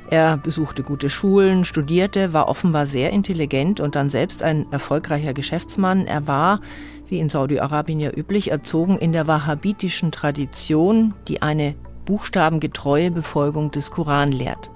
Er 0.10 0.38
besuchte 0.38 0.84
gute 0.84 1.10
Schulen, 1.10 1.65
studierte, 1.65 2.34
war 2.34 2.50
offenbar 2.50 2.86
sehr 2.86 3.12
intelligent 3.12 3.79
und 3.79 3.96
dann 3.96 4.10
selbst 4.10 4.43
ein 4.43 4.65
erfolgreicher 4.72 5.34
Geschäftsmann. 5.34 6.05
Er 6.05 6.27
war, 6.27 6.60
wie 7.08 7.19
in 7.19 7.29
Saudi-Arabien 7.29 8.00
ja 8.00 8.12
üblich, 8.12 8.51
erzogen 8.51 8.98
in 8.98 9.13
der 9.13 9.27
wahhabitischen 9.27 10.12
Tradition, 10.12 11.13
die 11.27 11.41
eine 11.41 11.75
buchstabengetreue 12.10 13.12
Befolgung 13.12 13.70
des 13.70 13.92
Koran 13.92 14.32
lehrt. 14.32 14.72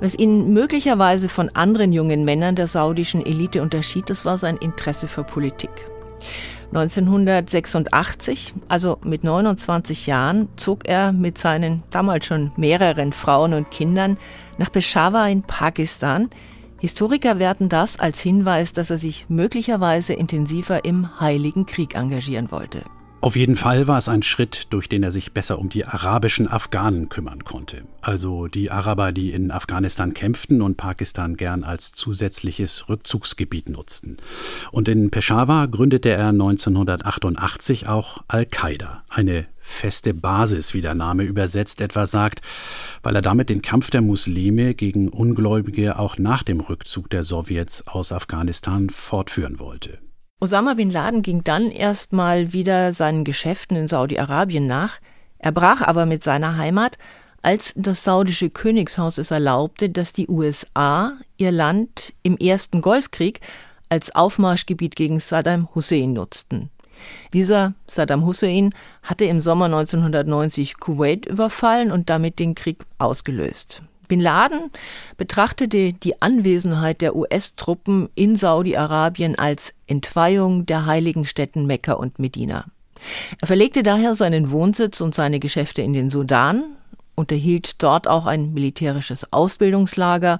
Was 0.00 0.18
ihn 0.18 0.52
möglicherweise 0.52 1.28
von 1.28 1.48
anderen 1.50 1.92
jungen 1.92 2.24
Männern 2.24 2.56
der 2.56 2.66
saudischen 2.66 3.24
Elite 3.24 3.62
unterschied, 3.62 4.10
das 4.10 4.24
war 4.24 4.36
sein 4.36 4.56
Interesse 4.56 5.06
für 5.06 5.22
Politik. 5.22 5.70
1986, 6.72 8.54
also 8.66 8.98
mit 9.04 9.22
29 9.22 10.08
Jahren, 10.08 10.48
zog 10.56 10.88
er 10.88 11.12
mit 11.12 11.38
seinen 11.38 11.84
damals 11.90 12.26
schon 12.26 12.50
mehreren 12.56 13.12
Frauen 13.12 13.54
und 13.54 13.70
Kindern 13.70 14.18
nach 14.58 14.72
Peshawar 14.72 15.28
in 15.28 15.42
Pakistan. 15.44 16.30
Historiker 16.80 17.38
werten 17.38 17.68
das 17.68 18.00
als 18.00 18.20
Hinweis, 18.20 18.72
dass 18.72 18.90
er 18.90 18.98
sich 18.98 19.26
möglicherweise 19.28 20.14
intensiver 20.14 20.84
im 20.84 21.20
Heiligen 21.20 21.66
Krieg 21.66 21.94
engagieren 21.94 22.50
wollte. 22.50 22.82
Auf 23.22 23.36
jeden 23.36 23.54
Fall 23.54 23.86
war 23.86 23.98
es 23.98 24.08
ein 24.08 24.24
Schritt, 24.24 24.66
durch 24.70 24.88
den 24.88 25.04
er 25.04 25.12
sich 25.12 25.32
besser 25.32 25.60
um 25.60 25.68
die 25.68 25.84
arabischen 25.84 26.48
Afghanen 26.48 27.08
kümmern 27.08 27.44
konnte. 27.44 27.84
Also 28.00 28.48
die 28.48 28.72
Araber, 28.72 29.12
die 29.12 29.30
in 29.30 29.52
Afghanistan 29.52 30.12
kämpften 30.12 30.60
und 30.60 30.76
Pakistan 30.76 31.36
gern 31.36 31.62
als 31.62 31.92
zusätzliches 31.92 32.88
Rückzugsgebiet 32.88 33.68
nutzten. 33.68 34.16
Und 34.72 34.88
in 34.88 35.12
Peshawar 35.12 35.68
gründete 35.68 36.10
er 36.10 36.30
1988 36.30 37.86
auch 37.86 38.24
Al-Qaida, 38.26 39.04
eine 39.08 39.46
feste 39.60 40.14
Basis, 40.14 40.74
wie 40.74 40.80
der 40.80 40.96
Name 40.96 41.22
übersetzt 41.22 41.80
etwa 41.80 42.06
sagt, 42.06 42.40
weil 43.04 43.14
er 43.14 43.22
damit 43.22 43.50
den 43.50 43.62
Kampf 43.62 43.90
der 43.90 44.02
Muslime 44.02 44.74
gegen 44.74 45.08
Ungläubige 45.08 45.96
auch 45.96 46.18
nach 46.18 46.42
dem 46.42 46.58
Rückzug 46.58 47.08
der 47.08 47.22
Sowjets 47.22 47.86
aus 47.86 48.10
Afghanistan 48.10 48.90
fortführen 48.90 49.60
wollte. 49.60 50.00
Osama 50.42 50.74
bin 50.74 50.90
Laden 50.90 51.22
ging 51.22 51.44
dann 51.44 51.70
erstmal 51.70 52.52
wieder 52.52 52.92
seinen 52.94 53.22
Geschäften 53.22 53.76
in 53.76 53.86
Saudi-Arabien 53.86 54.66
nach. 54.66 54.98
Er 55.38 55.52
brach 55.52 55.82
aber 55.82 56.04
mit 56.04 56.24
seiner 56.24 56.56
Heimat, 56.56 56.98
als 57.42 57.72
das 57.76 58.02
saudische 58.02 58.50
Königshaus 58.50 59.18
es 59.18 59.30
erlaubte, 59.30 59.88
dass 59.88 60.12
die 60.12 60.26
USA 60.26 61.12
ihr 61.36 61.52
Land 61.52 62.12
im 62.24 62.36
ersten 62.36 62.80
Golfkrieg 62.80 63.38
als 63.88 64.16
Aufmarschgebiet 64.16 64.96
gegen 64.96 65.20
Saddam 65.20 65.68
Hussein 65.76 66.12
nutzten. 66.12 66.70
Dieser 67.32 67.74
Saddam 67.86 68.26
Hussein 68.26 68.74
hatte 69.04 69.26
im 69.26 69.40
Sommer 69.40 69.66
1990 69.66 70.80
Kuwait 70.80 71.24
überfallen 71.24 71.92
und 71.92 72.10
damit 72.10 72.40
den 72.40 72.56
Krieg 72.56 72.78
ausgelöst. 72.98 73.84
Bin 74.08 74.20
Laden 74.20 74.70
betrachtete 75.16 75.92
die 75.92 76.20
Anwesenheit 76.20 77.00
der 77.00 77.16
US-Truppen 77.16 78.08
in 78.14 78.36
Saudi-Arabien 78.36 79.38
als 79.38 79.74
Entweihung 79.86 80.66
der 80.66 80.86
heiligen 80.86 81.24
Städten 81.24 81.66
Mekka 81.66 81.94
und 81.94 82.18
Medina. 82.18 82.66
Er 83.40 83.46
verlegte 83.46 83.82
daher 83.82 84.14
seinen 84.14 84.50
Wohnsitz 84.50 85.00
und 85.00 85.14
seine 85.14 85.40
Geschäfte 85.40 85.82
in 85.82 85.92
den 85.92 86.10
Sudan, 86.10 86.76
unterhielt 87.14 87.82
dort 87.82 88.08
auch 88.08 88.26
ein 88.26 88.52
militärisches 88.52 89.32
Ausbildungslager 89.32 90.38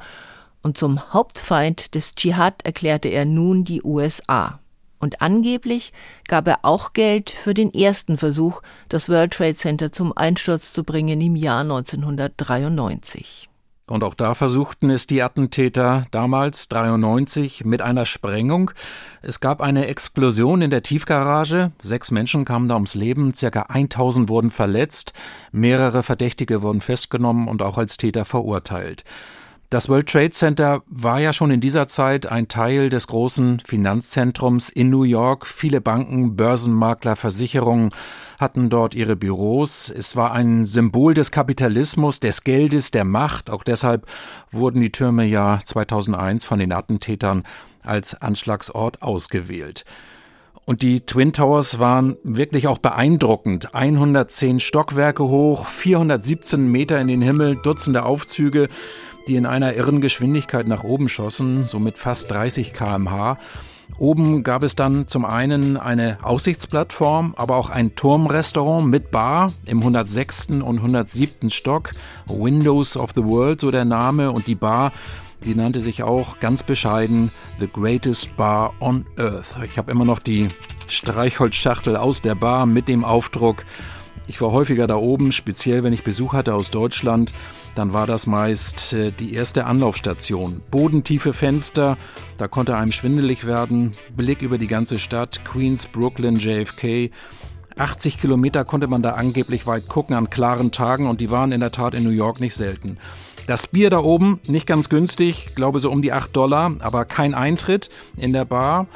und 0.62 0.78
zum 0.78 1.12
Hauptfeind 1.12 1.94
des 1.94 2.14
Dschihad 2.14 2.64
erklärte 2.64 3.08
er 3.08 3.24
nun 3.24 3.64
die 3.64 3.82
USA. 3.82 4.60
Und 5.00 5.20
angeblich 5.20 5.92
gab 6.28 6.46
er 6.46 6.60
auch 6.62 6.92
Geld 6.92 7.30
für 7.30 7.54
den 7.54 7.74
ersten 7.74 8.16
Versuch, 8.16 8.62
das 8.88 9.08
World 9.08 9.32
Trade 9.32 9.56
Center 9.56 9.90
zum 9.90 10.16
Einsturz 10.16 10.72
zu 10.72 10.84
bringen 10.84 11.20
im 11.20 11.34
Jahr 11.34 11.62
1993. 11.62 13.48
Und 13.92 14.04
auch 14.04 14.14
da 14.14 14.32
versuchten 14.32 14.88
es 14.88 15.06
die 15.06 15.20
Attentäter 15.20 16.04
damals 16.12 16.70
93 16.70 17.66
mit 17.66 17.82
einer 17.82 18.06
Sprengung. 18.06 18.70
Es 19.20 19.38
gab 19.38 19.60
eine 19.60 19.86
Explosion 19.86 20.62
in 20.62 20.70
der 20.70 20.82
Tiefgarage. 20.82 21.72
Sechs 21.82 22.10
Menschen 22.10 22.46
kamen 22.46 22.68
da 22.68 22.74
ums 22.76 22.94
Leben. 22.94 23.34
Circa 23.34 23.66
1000 23.68 24.30
wurden 24.30 24.50
verletzt. 24.50 25.12
Mehrere 25.52 26.02
Verdächtige 26.02 26.62
wurden 26.62 26.80
festgenommen 26.80 27.48
und 27.48 27.60
auch 27.60 27.76
als 27.76 27.98
Täter 27.98 28.24
verurteilt. 28.24 29.04
Das 29.72 29.88
World 29.88 30.06
Trade 30.06 30.28
Center 30.28 30.82
war 30.86 31.18
ja 31.18 31.32
schon 31.32 31.50
in 31.50 31.62
dieser 31.62 31.88
Zeit 31.88 32.26
ein 32.26 32.46
Teil 32.46 32.90
des 32.90 33.06
großen 33.06 33.60
Finanzzentrums 33.60 34.68
in 34.68 34.90
New 34.90 35.04
York. 35.04 35.46
Viele 35.46 35.80
Banken, 35.80 36.36
Börsenmakler, 36.36 37.16
Versicherungen 37.16 37.88
hatten 38.38 38.68
dort 38.68 38.94
ihre 38.94 39.16
Büros. 39.16 39.88
Es 39.88 40.14
war 40.14 40.32
ein 40.32 40.66
Symbol 40.66 41.14
des 41.14 41.30
Kapitalismus, 41.30 42.20
des 42.20 42.44
Geldes, 42.44 42.90
der 42.90 43.06
Macht. 43.06 43.48
Auch 43.48 43.64
deshalb 43.64 44.06
wurden 44.50 44.82
die 44.82 44.92
Türme 44.92 45.24
ja 45.24 45.58
2001 45.64 46.44
von 46.44 46.58
den 46.58 46.70
Attentätern 46.70 47.42
als 47.82 48.20
Anschlagsort 48.20 49.00
ausgewählt. 49.00 49.86
Und 50.64 50.82
die 50.82 51.00
Twin 51.00 51.32
Towers 51.32 51.78
waren 51.78 52.16
wirklich 52.22 52.68
auch 52.68 52.78
beeindruckend. 52.78 53.74
110 53.74 54.60
Stockwerke 54.60 55.24
hoch, 55.24 55.66
417 55.66 56.70
Meter 56.70 57.00
in 57.00 57.08
den 57.08 57.22
Himmel, 57.22 57.56
Dutzende 57.56 58.04
Aufzüge 58.04 58.68
die 59.28 59.36
in 59.36 59.46
einer 59.46 59.74
irren 59.74 60.00
Geschwindigkeit 60.00 60.66
nach 60.66 60.84
oben 60.84 61.08
schossen, 61.08 61.64
so 61.64 61.78
mit 61.78 61.98
fast 61.98 62.30
30 62.30 62.72
km/h. 62.72 63.38
Oben 63.98 64.42
gab 64.42 64.62
es 64.62 64.74
dann 64.74 65.06
zum 65.06 65.24
einen 65.24 65.76
eine 65.76 66.18
Aussichtsplattform, 66.22 67.34
aber 67.36 67.56
auch 67.56 67.70
ein 67.70 67.94
Turmrestaurant 67.94 68.88
mit 68.88 69.10
Bar 69.10 69.52
im 69.64 69.78
106. 69.78 70.48
und 70.62 70.78
107. 70.78 71.50
Stock. 71.50 71.92
Windows 72.26 72.96
of 72.96 73.10
the 73.14 73.24
World, 73.24 73.60
so 73.60 73.70
der 73.70 73.84
Name. 73.84 74.32
Und 74.32 74.46
die 74.46 74.54
Bar, 74.54 74.92
die 75.44 75.54
nannte 75.54 75.80
sich 75.80 76.02
auch 76.02 76.40
ganz 76.40 76.62
bescheiden 76.62 77.30
The 77.60 77.68
Greatest 77.68 78.36
Bar 78.36 78.72
on 78.80 79.04
Earth. 79.16 79.56
Ich 79.64 79.76
habe 79.76 79.90
immer 79.90 80.04
noch 80.04 80.20
die 80.20 80.48
Streichholzschachtel 80.88 81.96
aus 81.96 82.22
der 82.22 82.34
Bar 82.34 82.66
mit 82.66 82.88
dem 82.88 83.04
Aufdruck 83.04 83.64
ich 84.26 84.40
war 84.40 84.52
häufiger 84.52 84.86
da 84.86 84.96
oben, 84.96 85.32
speziell 85.32 85.82
wenn 85.82 85.92
ich 85.92 86.04
Besuch 86.04 86.32
hatte 86.32 86.54
aus 86.54 86.70
Deutschland, 86.70 87.34
dann 87.74 87.92
war 87.92 88.06
das 88.06 88.26
meist 88.26 88.92
äh, 88.92 89.10
die 89.10 89.34
erste 89.34 89.64
Anlaufstation. 89.64 90.62
Bodentiefe 90.70 91.32
Fenster, 91.32 91.96
da 92.36 92.48
konnte 92.48 92.76
einem 92.76 92.92
schwindelig 92.92 93.46
werden, 93.46 93.92
Blick 94.16 94.42
über 94.42 94.58
die 94.58 94.68
ganze 94.68 94.98
Stadt, 94.98 95.44
Queens, 95.44 95.86
Brooklyn, 95.86 96.36
JFK. 96.36 97.10
80 97.78 98.18
Kilometer 98.18 98.64
konnte 98.64 98.86
man 98.86 99.02
da 99.02 99.12
angeblich 99.12 99.66
weit 99.66 99.88
gucken 99.88 100.14
an 100.14 100.30
klaren 100.30 100.72
Tagen 100.72 101.08
und 101.08 101.20
die 101.20 101.30
waren 101.30 101.52
in 101.52 101.60
der 101.60 101.72
Tat 101.72 101.94
in 101.94 102.04
New 102.04 102.10
York 102.10 102.38
nicht 102.38 102.54
selten. 102.54 102.98
Das 103.46 103.66
Bier 103.66 103.90
da 103.90 103.98
oben, 103.98 104.40
nicht 104.46 104.66
ganz 104.66 104.88
günstig, 104.88 105.54
glaube 105.56 105.80
so 105.80 105.90
um 105.90 106.00
die 106.00 106.12
8 106.12 106.34
Dollar, 106.36 106.72
aber 106.78 107.04
kein 107.04 107.34
Eintritt 107.34 107.90
in 108.16 108.32
der 108.32 108.44
Bar. 108.44 108.86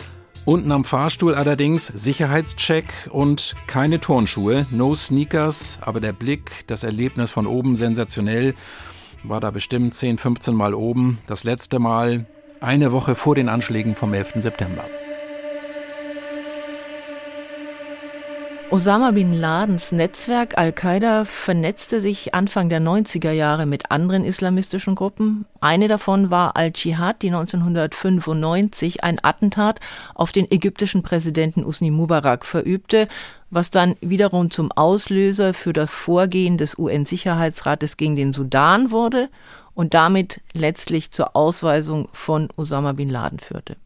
Unten 0.47 0.71
am 0.71 0.85
Fahrstuhl 0.85 1.35
allerdings 1.35 1.89
Sicherheitscheck 1.89 3.11
und 3.11 3.57
keine 3.67 3.99
Turnschuhe, 3.99 4.65
no 4.71 4.95
Sneakers, 4.95 5.81
aber 5.81 5.99
der 5.99 6.13
Blick, 6.13 6.65
das 6.69 6.85
Erlebnis 6.85 7.33
von 7.33 7.49
oben 7.49 7.75
sensationell, 7.75 8.55
war 9.25 9.41
da 9.41 9.51
bestimmt 9.51 9.95
10, 9.95 10.19
15 10.19 10.55
Mal 10.55 10.73
oben. 10.73 11.19
Das 11.27 11.43
letzte 11.43 11.81
Mal 11.81 12.27
eine 12.61 12.93
Woche 12.93 13.17
vor 13.17 13.35
den 13.35 13.49
Anschlägen 13.49 13.97
vom 13.97 14.15
11. 14.15 14.35
September. 14.37 14.85
Osama 18.69 19.13
bin 19.13 19.33
Ladens 19.33 19.93
Netzwerk 19.93 20.59
Al-Qaida 20.59 21.25
vernetzte 21.25 22.01
sich 22.01 22.35
Anfang 22.35 22.69
der 22.69 22.81
90er 22.81 23.31
Jahre 23.31 23.65
mit 23.65 23.93
anderen 23.93 24.25
islamistischen 24.25 24.97
Gruppen. 24.97 25.47
Eine 25.61 25.87
davon 25.87 26.33
war 26.33 26.57
Al-Dschihad, 26.57 27.23
die 27.23 27.29
1995 27.29 29.05
ein 29.05 29.23
Attentat 29.23 29.79
auf 30.15 30.33
den 30.33 30.51
ägyptischen 30.51 31.05
Präsidenten 31.05 31.65
Usni 31.65 31.93
Mubarak 31.93 32.45
verübte, 32.45 33.07
was 33.51 33.71
dann 33.71 33.95
wiederum 34.01 34.51
zum 34.51 34.73
Auslöser 34.73 35.55
für 35.55 35.73
das 35.73 35.95
Vorgehen 35.95 36.59
des 36.59 36.77
UN-Sicherheitsrates 36.77 37.97
gegen 37.97 38.17
den 38.17 38.33
Sudan 38.33 38.91
wurde 38.91 39.29
und 39.75 39.95
damit 39.95 40.41
letztlich 40.55 41.13
zur 41.13 41.37
Ausweisung 41.37 42.09
von 42.13 42.49
Osama 42.57 42.93
bin 42.93 43.11
Laden 43.11 43.39
führte. 43.39 43.77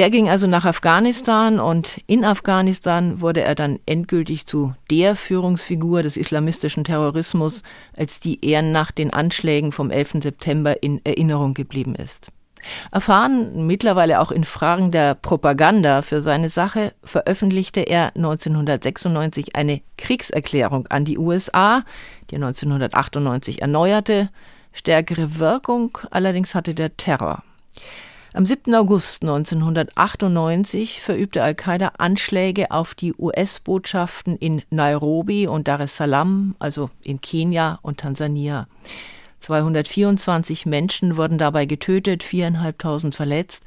Der 0.00 0.08
ging 0.08 0.30
also 0.30 0.46
nach 0.46 0.64
Afghanistan 0.64 1.60
und 1.60 2.00
in 2.06 2.24
Afghanistan 2.24 3.20
wurde 3.20 3.42
er 3.42 3.54
dann 3.54 3.80
endgültig 3.84 4.46
zu 4.46 4.72
der 4.90 5.14
Führungsfigur 5.14 6.02
des 6.02 6.16
islamistischen 6.16 6.84
Terrorismus, 6.84 7.62
als 7.94 8.18
die 8.18 8.38
er 8.42 8.62
nach 8.62 8.92
den 8.92 9.12
Anschlägen 9.12 9.72
vom 9.72 9.90
11. 9.90 10.22
September 10.22 10.82
in 10.82 11.04
Erinnerung 11.04 11.52
geblieben 11.52 11.94
ist. 11.94 12.28
Erfahren 12.90 13.66
mittlerweile 13.66 14.20
auch 14.20 14.30
in 14.32 14.44
Fragen 14.44 14.90
der 14.90 15.14
Propaganda 15.16 16.00
für 16.00 16.22
seine 16.22 16.48
Sache, 16.48 16.94
veröffentlichte 17.04 17.80
er 17.80 18.16
1996 18.16 19.54
eine 19.54 19.82
Kriegserklärung 19.98 20.86
an 20.86 21.04
die 21.04 21.18
USA, 21.18 21.82
die 22.30 22.36
er 22.36 22.46
1998 22.46 23.60
erneuerte. 23.60 24.30
Stärkere 24.72 25.38
Wirkung 25.38 25.98
allerdings 26.10 26.54
hatte 26.54 26.74
der 26.74 26.96
Terror. 26.96 27.42
Am 28.32 28.46
7. 28.46 28.72
August 28.76 29.24
1998 29.24 31.00
verübte 31.00 31.42
Al-Qaida 31.42 31.94
Anschläge 31.98 32.70
auf 32.70 32.94
die 32.94 33.12
US-Botschaften 33.12 34.36
in 34.36 34.62
Nairobi 34.70 35.48
und 35.48 35.66
Dar 35.66 35.80
es 35.80 35.96
Salaam, 35.96 36.54
also 36.60 36.90
in 37.02 37.20
Kenia 37.20 37.80
und 37.82 37.98
Tansania. 37.98 38.68
224 39.40 40.64
Menschen 40.64 41.16
wurden 41.16 41.38
dabei 41.38 41.66
getötet, 41.66 42.22
viereinhalbtausend 42.22 43.16
verletzt. 43.16 43.64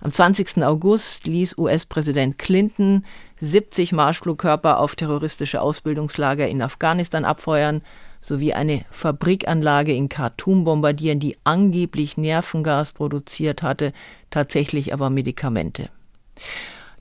Am 0.00 0.10
20. 0.10 0.64
August 0.64 1.26
ließ 1.28 1.56
US-Präsident 1.56 2.36
Clinton 2.36 3.04
70 3.40 3.92
Marschflugkörper 3.92 4.80
auf 4.80 4.96
terroristische 4.96 5.60
Ausbildungslager 5.60 6.48
in 6.48 6.62
Afghanistan 6.62 7.24
abfeuern 7.24 7.82
sowie 8.20 8.52
eine 8.52 8.84
Fabrikanlage 8.90 9.94
in 9.94 10.08
Khartoum 10.08 10.64
bombardieren, 10.64 11.20
die 11.20 11.36
angeblich 11.44 12.16
Nervengas 12.16 12.92
produziert 12.92 13.62
hatte, 13.62 13.92
tatsächlich 14.30 14.92
aber 14.92 15.10
Medikamente. 15.10 15.88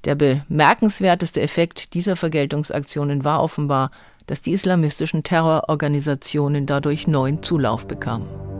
Der 0.05 0.15
bemerkenswerteste 0.15 1.41
Effekt 1.41 1.93
dieser 1.93 2.15
Vergeltungsaktionen 2.15 3.23
war 3.25 3.43
offenbar, 3.43 3.91
dass 4.27 4.41
die 4.41 4.51
islamistischen 4.51 5.23
Terrororganisationen 5.23 6.65
dadurch 6.65 7.07
neuen 7.07 7.43
Zulauf 7.43 7.87
bekamen. 7.87 8.58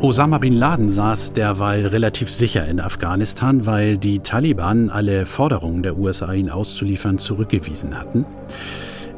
Osama 0.00 0.38
bin 0.38 0.52
Laden 0.52 0.88
saß 0.90 1.32
derweil 1.32 1.86
relativ 1.86 2.30
sicher 2.30 2.66
in 2.66 2.80
Afghanistan, 2.80 3.64
weil 3.64 3.96
die 3.96 4.18
Taliban 4.18 4.90
alle 4.90 5.24
Forderungen 5.24 5.82
der 5.82 5.96
USA, 5.96 6.32
ihn 6.32 6.50
auszuliefern, 6.50 7.18
zurückgewiesen 7.18 7.98
hatten. 7.98 8.26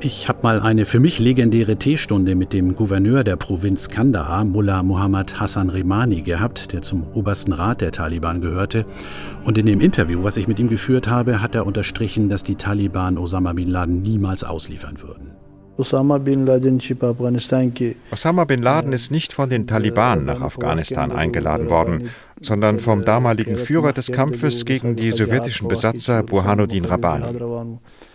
Ich 0.00 0.28
habe 0.28 0.40
mal 0.42 0.60
eine 0.60 0.84
für 0.84 1.00
mich 1.00 1.18
legendäre 1.18 1.76
Teestunde 1.76 2.34
mit 2.34 2.52
dem 2.52 2.76
Gouverneur 2.76 3.24
der 3.24 3.36
Provinz 3.36 3.88
Kandahar, 3.88 4.44
Mullah 4.44 4.82
Muhammad 4.82 5.40
Hassan 5.40 5.70
Remani, 5.70 6.20
gehabt, 6.20 6.72
der 6.72 6.82
zum 6.82 7.04
obersten 7.14 7.52
Rat 7.52 7.80
der 7.80 7.92
Taliban 7.92 8.42
gehörte. 8.42 8.84
Und 9.44 9.56
in 9.56 9.66
dem 9.66 9.80
Interview, 9.80 10.22
was 10.22 10.36
ich 10.36 10.46
mit 10.46 10.58
ihm 10.60 10.68
geführt 10.68 11.08
habe, 11.08 11.40
hat 11.40 11.54
er 11.54 11.66
unterstrichen, 11.66 12.28
dass 12.28 12.44
die 12.44 12.56
Taliban 12.56 13.16
Osama 13.16 13.54
bin 13.54 13.70
Laden 13.70 14.02
niemals 14.02 14.44
ausliefern 14.44 15.00
würden. 15.00 15.25
Osama 15.78 16.16
bin 16.18 16.46
Laden 18.62 18.92
ist 18.92 19.10
nicht 19.10 19.32
von 19.32 19.50
den 19.50 19.66
Taliban 19.66 20.24
nach 20.24 20.40
Afghanistan 20.40 21.12
eingeladen 21.12 21.68
worden, 21.68 22.10
sondern 22.40 22.78
vom 22.78 23.04
damaligen 23.04 23.58
Führer 23.58 23.92
des 23.92 24.10
Kampfes 24.10 24.64
gegen 24.64 24.96
die 24.96 25.12
sowjetischen 25.12 25.68
Besatzer 25.68 26.22
Burhanuddin 26.22 26.86
Rabbani. 26.86 27.38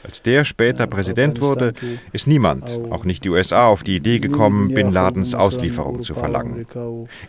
Als 0.04 0.24
der 0.24 0.44
später 0.44 0.88
Präsident 0.88 1.40
wurde, 1.40 1.74
ist 2.12 2.28
niemand, 2.28 2.80
auch 2.90 3.06
nicht 3.06 3.24
die 3.26 3.30
USA, 3.30 3.68
auf 3.68 3.84
die 3.84 3.96
Idee 3.98 4.20
gekommen, 4.20 4.74
Bin 4.74 4.92
Ladens 4.92 5.36
Auslieferung 5.36 6.02
zu 6.02 6.16
verlangen. 6.16 6.66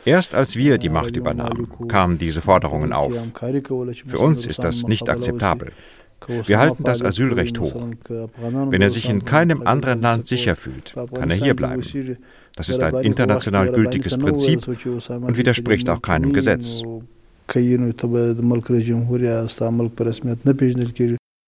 Erst 0.07 0.35
als 0.35 0.57
wir 0.57 0.79
die 0.79 0.89
Macht 0.89 1.17
übernahmen, 1.17 1.69
kamen 1.89 2.17
diese 2.17 2.41
Forderungen 2.41 2.93
auf. 2.95 3.13
Für 4.07 4.19
uns 4.19 4.47
ist 4.47 4.65
das 4.65 4.85
nicht 4.85 5.11
akzeptabel. 5.11 5.73
Wir 6.29 6.59
halten 6.59 6.85
das 6.85 7.03
Asylrecht 7.03 7.59
hoch. 7.59 7.89
Wenn 8.09 8.83
er 8.83 8.91
sich 8.91 9.09
in 9.09 9.25
keinem 9.25 9.67
anderen 9.67 10.01
Land 10.01 10.27
sicher 10.27 10.57
fühlt, 10.57 10.95
kann 11.15 11.31
er 11.31 11.37
hier 11.37 11.55
bleiben. 11.55 11.83
Das 12.57 12.69
ist 12.69 12.83
ein 12.83 12.95
international 12.97 13.73
gültiges 13.73 14.19
Prinzip 14.19 14.67
und 14.69 15.37
widerspricht 15.37 15.89
auch 15.89 16.03
keinem 16.03 16.33
Gesetz. 16.33 16.83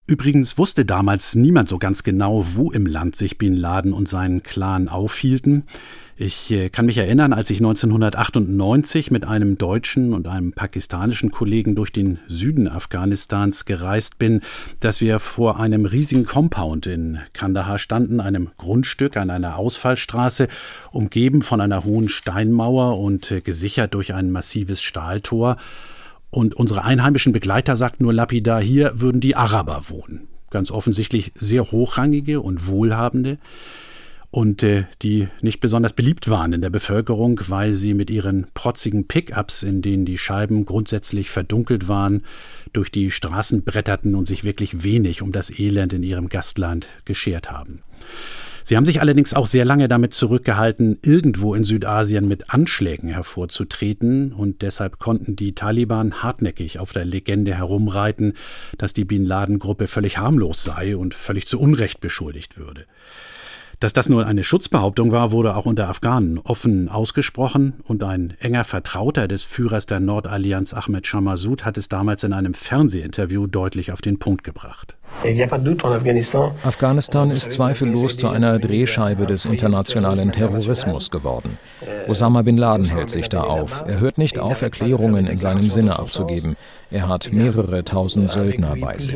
Übrigens 0.07 0.59
wusste 0.59 0.85
damals 0.85 1.35
niemand 1.35 1.69
so 1.71 1.79
ganz 1.79 2.03
genau, 2.03 2.45
wo 2.55 2.71
im 2.71 2.85
Land 2.85 3.17
sich 3.17 3.39
Bin 3.39 3.55
Laden 3.55 3.95
und 3.95 4.07
seinen 4.07 4.43
Clan 4.43 4.89
aufhielten. 4.89 5.65
Ich 6.17 6.53
äh, 6.53 6.69
kann 6.69 6.87
mich 6.87 6.99
erinnern, 6.99 7.33
als 7.33 7.51
ich 7.51 7.59
1998 7.59 9.11
mit 9.11 9.25
einem 9.25 9.59
deutschen 9.59 10.13
und 10.13 10.29
einem 10.29 10.53
pakistanischen 10.53 11.33
Kollegen 11.33 11.75
durch 11.75 11.91
den 11.91 12.21
Süden 12.29 12.69
Afghanistans 12.69 13.65
gereist 13.65 14.17
bin, 14.17 14.41
dass 14.79 15.01
wir 15.01 15.19
vor 15.19 15.59
einem 15.59 15.87
riesigen 15.87 16.25
Compound 16.25 16.87
in 16.87 17.19
Kandahar 17.33 17.79
standen, 17.79 18.21
einem 18.21 18.51
Grundstück 18.59 19.17
an 19.17 19.29
einer 19.29 19.57
Ausfallstraße, 19.57 20.47
umgeben 20.93 21.43
von 21.43 21.61
einer 21.61 21.83
hohen 21.83 22.09
Steinmauer 22.09 23.01
und 23.01 23.33
äh, 23.33 23.41
gesichert 23.41 23.95
durch 23.95 24.15
ein 24.15 24.31
massives 24.31 24.81
Stahltor. 24.83 25.57
Und 26.31 26.55
unsere 26.55 26.85
einheimischen 26.85 27.33
Begleiter 27.33 27.75
sagten 27.75 28.05
nur 28.05 28.13
lapidar, 28.13 28.63
hier 28.63 29.01
würden 29.01 29.21
die 29.21 29.35
Araber 29.35 29.89
wohnen. 29.89 30.29
Ganz 30.51 30.71
offensichtlich 30.71 31.33
sehr 31.35 31.73
hochrangige 31.73 32.41
und 32.41 32.69
wohlhabende 32.69 33.39
und 34.35 34.65
äh, 34.65 34.87
die 35.01 35.29
nicht 35.43 35.61
besonders 35.61 35.93
beliebt 35.93 36.29
waren 36.29 36.53
in 36.53 36.61
der 36.61 36.69
Bevölkerung, 36.69 37.41
weil 37.47 37.73
sie 37.73 37.95
mit 37.95 38.11
ihren 38.11 38.49
protzigen 38.53 39.07
Pickups, 39.07 39.63
in 39.63 39.81
denen 39.81 40.07
die 40.07 40.19
Scheiben 40.19 40.65
grundsätzlich 40.65 41.31
verdunkelt 41.31 41.87
waren, 41.87 42.25
durch 42.73 42.91
die 42.91 43.13
Straßen 43.13 43.63
bretterten 43.63 44.17
und 44.17 44.27
sich 44.27 44.43
wirklich 44.43 44.83
wenig 44.83 45.23
um 45.23 45.31
das 45.31 45.57
Elend 45.57 45.93
in 45.93 46.03
ihrem 46.03 46.29
Gastland 46.29 46.89
geschert 47.05 47.53
haben. 47.53 47.85
Sie 48.65 48.77
haben 48.77 48.87
sich 48.87 49.01
allerdings 49.01 49.35
auch 49.35 49.47
sehr 49.47 49.65
lange 49.65 49.87
damit 49.87 50.15
zurückgehalten, 50.15 50.99
irgendwo 51.05 51.55
in 51.55 51.63
Südasien 51.63 52.27
mit 52.27 52.51
Anschlägen 52.51 53.11
hervorzutreten, 53.11 54.33
und 54.33 54.63
deshalb 54.63 54.99
konnten 54.99 55.37
die 55.37 55.55
Taliban 55.55 56.25
hartnäckig 56.25 56.81
auf 56.81 56.93
der 56.93 57.05
Legende 57.05 57.55
herumreiten, 57.55 58.33
dass 58.79 58.95
die 58.95 59.05
Bin 59.05 59.25
Laden-Gruppe 59.25 59.87
völlig 59.87 60.19
harmlos 60.19 60.65
sei 60.65 60.97
und 60.97 61.15
völlig 61.15 61.47
zu 61.47 61.61
Unrecht 61.61 62.01
beschuldigt 62.01 62.59
würde. 62.59 62.87
Dass 63.81 63.93
das 63.93 64.09
nur 64.09 64.27
eine 64.27 64.45
Schutzbehauptung 64.45 65.13
war, 65.13 65.33
wurde 65.33 65.57
auch 65.57 65.67
unter 65.67 65.89
Afghanen 65.89 66.39
offen 66.39 66.89
ausgesprochen 66.89 67.75
und 67.85 68.03
ein 68.03 68.35
enger 68.41 68.65
Vertrauter 68.65 69.29
des 69.29 69.45
Führers 69.45 69.87
der 69.87 70.01
Nordallianz 70.01 70.75
Ahmed 70.75 71.07
Shah 71.07 71.21
Massoud 71.21 71.65
hat 71.65 71.77
es 71.77 71.89
damals 71.89 72.25
in 72.25 72.33
einem 72.33 72.55
Fernsehinterview 72.55 73.47
deutlich 73.47 73.93
auf 73.93 74.01
den 74.01 74.19
Punkt 74.19 74.45
gebracht. 74.45 74.97
Afghanistan 76.65 77.31
ist 77.31 77.53
zweifellos 77.53 78.17
zu 78.17 78.29
einer 78.29 78.59
Drehscheibe 78.59 79.27
des 79.27 79.45
internationalen 79.45 80.33
Terrorismus 80.33 81.11
geworden. 81.11 81.59
Osama 82.09 82.43
bin 82.43 82.57
Laden 82.57 82.87
hält 82.87 83.11
sich 83.11 83.29
da 83.29 83.43
auf. 83.43 83.85
Er 83.87 84.01
hört 84.01 84.19
nicht 84.19 84.39
auf, 84.39 84.63
Erklärungen 84.63 85.27
in 85.27 85.39
seinem 85.39 85.71
Sinne 85.71 85.99
abzugeben. 85.99 86.57
Er 86.91 87.09
hat 87.09 87.33
mehrere 87.33 87.85
tausend 87.85 88.31
Söldner 88.31 88.77
bei 88.77 88.99
sich. 88.99 89.15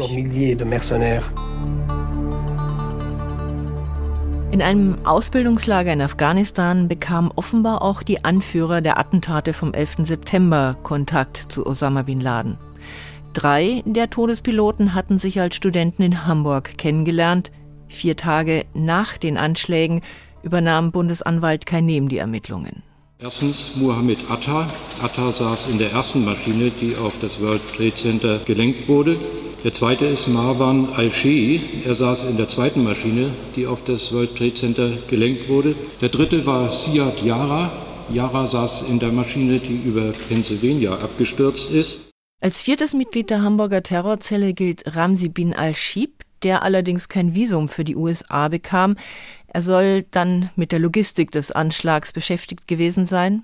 In 4.59 4.65
einem 4.65 5.07
Ausbildungslager 5.07 5.93
in 5.93 6.03
Afghanistan 6.03 6.89
bekamen 6.89 7.31
offenbar 7.37 7.81
auch 7.81 8.03
die 8.03 8.25
Anführer 8.25 8.81
der 8.81 8.99
Attentate 8.99 9.53
vom 9.53 9.73
11. 9.73 9.99
September 10.03 10.77
Kontakt 10.83 11.37
zu 11.49 11.65
Osama 11.65 12.03
bin 12.03 12.21
Laden. 12.21 12.59
Drei 13.35 13.85
der 13.87 14.11
Todespiloten 14.11 14.95
hatten 14.95 15.17
sich 15.19 15.41
als 15.41 15.55
Studenten 15.55 16.03
in 16.03 16.27
Hamburg 16.27 16.77
kennengelernt. 16.77 17.53
Vier 17.87 18.17
Tage 18.17 18.65
nach 18.75 19.17
den 19.17 19.39
Anschlägen 19.39 20.01
übernahm 20.43 20.91
Bundesanwalt 20.91 21.65
Kainem 21.65 22.09
die 22.09 22.19
Ermittlungen. 22.19 22.83
Erstens 23.21 23.73
Mohammed 23.75 24.19
Atta. 24.31 24.69
Atta 25.03 25.33
saß 25.33 25.71
in 25.73 25.79
der 25.79 25.91
ersten 25.91 26.25
Maschine, 26.25 26.71
die 26.81 26.95
auf 26.95 27.19
das 27.21 27.41
World 27.41 27.61
Trade 27.77 27.95
Center 27.95 28.39
gelenkt 28.45 28.87
wurde. 28.87 29.17
Der 29.65 29.73
zweite 29.73 30.07
ist 30.07 30.29
Marwan 30.29 30.93
Al-Shei. 30.93 31.61
Er 31.85 31.97
saß 31.97 32.25
in 32.25 32.37
der 32.37 32.47
zweiten 32.47 32.85
Maschine, 32.85 33.31
die 33.57 33.67
auf 33.67 33.83
das 33.85 34.13
World 34.13 34.37
Trade 34.37 34.55
Center 34.55 34.93
gelenkt 35.11 35.49
wurde. 35.49 35.75
Der 36.01 36.11
dritte 36.11 36.47
war 36.47 36.71
Siad 36.71 37.21
Yara. 37.25 37.73
Yara 38.09 38.47
saß 38.47 38.83
in 38.83 39.01
der 39.01 39.11
Maschine, 39.11 39.59
die 39.59 39.83
über 39.85 40.13
Pennsylvania 40.29 40.93
abgestürzt 40.93 41.73
ist. 41.73 41.99
Als 42.41 42.63
viertes 42.63 42.95
Mitglied 42.95 43.31
der 43.31 43.43
Hamburger 43.43 43.83
Terrorzelle 43.83 44.55
gilt 44.55 44.95
Ramsi 44.95 45.29
bin 45.29 45.55
al-Shib, 45.55 46.18
der 46.43 46.63
allerdings 46.63 47.09
kein 47.09 47.35
Visum 47.35 47.69
für 47.69 47.85
die 47.85 47.97
USA 47.97 48.49
bekam. 48.49 48.97
Er 49.47 49.63
soll 49.63 50.05
dann 50.11 50.51
mit 50.57 50.73
der 50.73 50.79
Logistik 50.79 51.31
des 51.31 51.53
Anschlags 51.53 52.13
beschäftigt 52.13 52.69
gewesen 52.69 53.07
sein. 53.07 53.43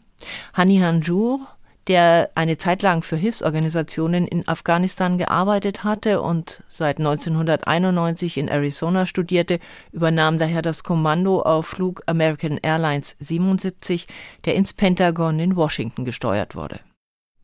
Hani 0.52 0.78
Hanjour 0.78 1.40
der 1.86 2.30
eine 2.34 2.56
Zeit 2.56 2.82
lang 2.82 3.02
für 3.02 3.16
Hilfsorganisationen 3.16 4.26
in 4.26 4.46
Afghanistan 4.48 5.18
gearbeitet 5.18 5.84
hatte 5.84 6.22
und 6.22 6.62
seit 6.68 6.98
1991 6.98 8.38
in 8.38 8.48
Arizona 8.48 9.06
studierte, 9.06 9.58
übernahm 9.92 10.38
daher 10.38 10.62
das 10.62 10.82
Kommando 10.82 11.42
auf 11.42 11.66
Flug 11.66 12.02
American 12.06 12.58
Airlines 12.62 13.16
77, 13.20 14.06
der 14.44 14.54
ins 14.54 14.72
Pentagon 14.72 15.38
in 15.38 15.56
Washington 15.56 16.04
gesteuert 16.04 16.56
wurde. 16.56 16.80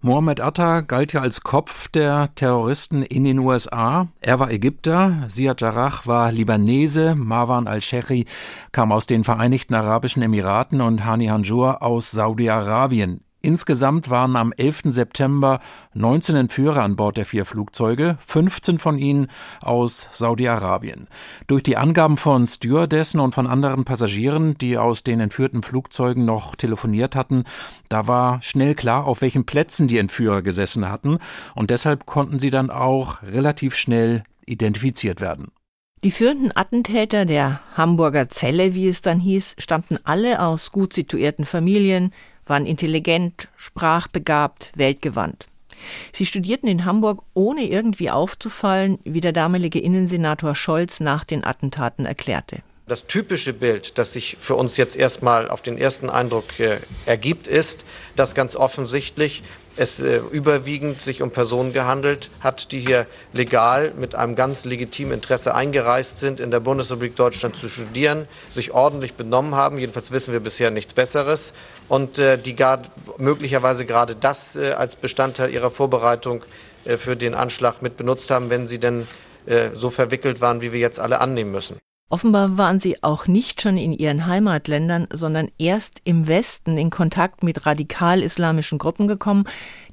Mohammed 0.02 0.40
Atta 0.40 0.80
galt 0.80 1.12
ja 1.12 1.20
als 1.20 1.42
Kopf 1.42 1.88
der 1.88 2.34
Terroristen 2.34 3.02
in 3.02 3.24
den 3.24 3.38
USA. 3.38 4.08
Er 4.22 4.38
war 4.38 4.50
Ägypter, 4.50 5.26
Ziad 5.28 5.60
Jarrah 5.60 5.92
war 6.06 6.32
Libanese, 6.32 7.14
Marwan 7.14 7.66
al-Sheri 7.66 8.24
kam 8.72 8.92
aus 8.92 9.06
den 9.06 9.24
Vereinigten 9.24 9.74
Arabischen 9.74 10.22
Emiraten 10.22 10.80
und 10.80 11.04
Hani 11.04 11.26
Hanjour 11.26 11.82
aus 11.82 12.12
Saudi-Arabien. 12.12 13.20
Insgesamt 13.42 14.10
waren 14.10 14.36
am 14.36 14.52
11. 14.52 14.82
September 14.86 15.60
19 15.94 16.36
Entführer 16.36 16.82
an 16.82 16.96
Bord 16.96 17.16
der 17.16 17.24
vier 17.24 17.46
Flugzeuge, 17.46 18.18
15 18.26 18.78
von 18.78 18.98
ihnen 18.98 19.28
aus 19.62 20.08
Saudi-Arabien. 20.12 21.08
Durch 21.46 21.62
die 21.62 21.78
Angaben 21.78 22.18
von 22.18 22.46
Stewardessen 22.46 23.18
und 23.18 23.34
von 23.34 23.46
anderen 23.46 23.84
Passagieren, 23.86 24.58
die 24.58 24.76
aus 24.76 25.04
den 25.04 25.20
entführten 25.20 25.62
Flugzeugen 25.62 26.26
noch 26.26 26.54
telefoniert 26.54 27.16
hatten, 27.16 27.44
da 27.88 28.06
war 28.06 28.42
schnell 28.42 28.74
klar, 28.74 29.06
auf 29.06 29.22
welchen 29.22 29.46
Plätzen 29.46 29.88
die 29.88 29.98
Entführer 29.98 30.42
gesessen 30.42 30.90
hatten, 30.90 31.18
und 31.54 31.70
deshalb 31.70 32.04
konnten 32.04 32.38
sie 32.38 32.50
dann 32.50 32.70
auch 32.70 33.22
relativ 33.22 33.74
schnell 33.74 34.24
identifiziert 34.44 35.22
werden. 35.22 35.48
Die 36.02 36.10
führenden 36.10 36.50
Attentäter 36.54 37.26
der 37.26 37.60
Hamburger 37.74 38.28
Zelle, 38.30 38.74
wie 38.74 38.88
es 38.88 39.02
dann 39.02 39.20
hieß, 39.20 39.56
stammten 39.58 39.98
alle 40.04 40.40
aus 40.40 40.72
gut 40.72 40.94
situierten 40.94 41.44
Familien, 41.44 42.12
waren 42.50 42.66
intelligent, 42.66 43.48
sprachbegabt, 43.56 44.72
weltgewandt. 44.74 45.46
Sie 46.12 46.26
studierten 46.26 46.66
in 46.68 46.84
Hamburg, 46.84 47.22
ohne 47.32 47.62
irgendwie 47.62 48.10
aufzufallen, 48.10 48.98
wie 49.04 49.22
der 49.22 49.32
damalige 49.32 49.78
Innensenator 49.78 50.54
Scholz 50.54 51.00
nach 51.00 51.24
den 51.24 51.42
Attentaten 51.42 52.04
erklärte. 52.04 52.58
Das 52.86 53.06
typische 53.06 53.52
Bild, 53.52 53.98
das 53.98 54.12
sich 54.12 54.36
für 54.40 54.56
uns 54.56 54.76
jetzt 54.76 54.96
erstmal 54.96 55.48
auf 55.48 55.62
den 55.62 55.78
ersten 55.78 56.10
Eindruck 56.10 56.58
äh, 56.58 56.78
ergibt, 57.06 57.46
ist, 57.46 57.84
dass 58.16 58.34
ganz 58.34 58.56
offensichtlich 58.56 59.44
es 59.80 59.98
äh, 59.98 60.20
überwiegend 60.30 61.00
sich 61.00 61.22
um 61.22 61.30
Personen 61.30 61.72
gehandelt 61.72 62.28
hat, 62.40 62.70
die 62.70 62.80
hier 62.80 63.06
legal 63.32 63.94
mit 63.96 64.14
einem 64.14 64.36
ganz 64.36 64.66
legitimen 64.66 65.14
Interesse 65.14 65.54
eingereist 65.54 66.18
sind, 66.18 66.38
in 66.38 66.50
der 66.50 66.60
Bundesrepublik 66.60 67.16
Deutschland 67.16 67.56
zu 67.56 67.66
studieren, 67.66 68.28
sich 68.50 68.72
ordentlich 68.72 69.14
benommen 69.14 69.54
haben. 69.54 69.78
Jedenfalls 69.78 70.12
wissen 70.12 70.34
wir 70.34 70.40
bisher 70.40 70.70
nichts 70.70 70.92
Besseres 70.92 71.54
und 71.88 72.18
äh, 72.18 72.36
die 72.36 72.54
gar, 72.54 72.82
möglicherweise 73.16 73.86
gerade 73.86 74.14
das 74.14 74.54
äh, 74.54 74.72
als 74.72 74.96
Bestandteil 74.96 75.50
ihrer 75.50 75.70
Vorbereitung 75.70 76.44
äh, 76.84 76.98
für 76.98 77.16
den 77.16 77.34
Anschlag 77.34 77.80
mit 77.80 77.96
benutzt 77.96 78.30
haben, 78.30 78.50
wenn 78.50 78.66
sie 78.66 78.80
denn 78.80 79.06
äh, 79.46 79.70
so 79.72 79.88
verwickelt 79.88 80.42
waren, 80.42 80.60
wie 80.60 80.74
wir 80.74 80.80
jetzt 80.80 81.00
alle 81.00 81.22
annehmen 81.22 81.52
müssen. 81.52 81.78
Offenbar 82.12 82.58
waren 82.58 82.80
sie 82.80 83.04
auch 83.04 83.28
nicht 83.28 83.62
schon 83.62 83.78
in 83.78 83.92
ihren 83.92 84.26
Heimatländern, 84.26 85.06
sondern 85.12 85.48
erst 85.58 86.00
im 86.02 86.26
Westen 86.26 86.76
in 86.76 86.90
Kontakt 86.90 87.44
mit 87.44 87.66
radikal-islamischen 87.66 88.78
Gruppen 88.78 89.06
gekommen. 89.06 89.44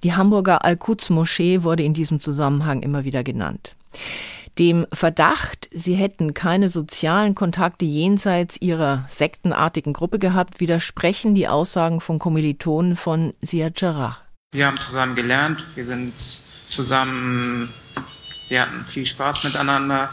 Die 0.01 0.15
Hamburger 0.15 0.65
Al-Quds-Moschee 0.65 1.62
wurde 1.62 1.84
in 1.84 1.93
diesem 1.93 2.19
Zusammenhang 2.19 2.82
immer 2.82 3.03
wieder 3.03 3.23
genannt. 3.23 3.75
Dem 4.58 4.88
Verdacht, 4.91 5.69
sie 5.71 5.93
hätten 5.93 6.34
keine 6.34 6.69
sozialen 6.69 7.36
Kontakte 7.36 7.86
jenseits 7.86 8.60
ihrer 8.60 9.06
sektenartigen 9.08 9.93
Gruppe 9.93 10.17
gehabt, 10.17 10.60
widersprechen 10.60 11.36
die 11.36 11.47
Aussagen 11.47 12.01
von 12.01 12.17
Kommilitonen 12.17 12.95
von 12.95 13.36
Siad 13.43 13.80
Jarrah. 13.80 14.17
Wir 14.53 14.65
haben 14.65 14.80
zusammen 14.80 15.15
gelernt, 15.15 15.67
wir 15.75 15.86
sind 15.86 16.17
zusammen, 16.17 17.69
wir 18.49 18.63
hatten 18.63 18.86
viel 18.86 19.06
Spaß 19.06 19.43
miteinander. 19.43 20.10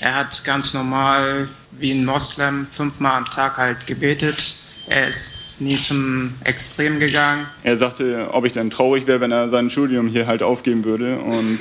Er 0.00 0.14
hat 0.14 0.44
ganz 0.44 0.74
normal 0.74 1.48
wie 1.72 1.92
ein 1.92 2.04
Moslem 2.04 2.66
fünfmal 2.66 3.18
am 3.18 3.24
Tag 3.26 3.56
halt 3.56 3.86
gebetet. 3.86 4.54
Er 4.88 5.08
ist 5.08 5.60
nie 5.60 5.76
zum 5.76 6.34
Extrem 6.44 7.00
gegangen. 7.00 7.46
Er 7.64 7.76
sagte, 7.76 8.28
ob 8.32 8.44
ich 8.44 8.52
dann 8.52 8.70
traurig 8.70 9.06
wäre, 9.06 9.20
wenn 9.20 9.32
er 9.32 9.48
sein 9.48 9.68
Studium 9.68 10.06
hier 10.08 10.26
halt 10.26 10.42
aufgeben 10.42 10.84
würde. 10.84 11.18
Und 11.18 11.58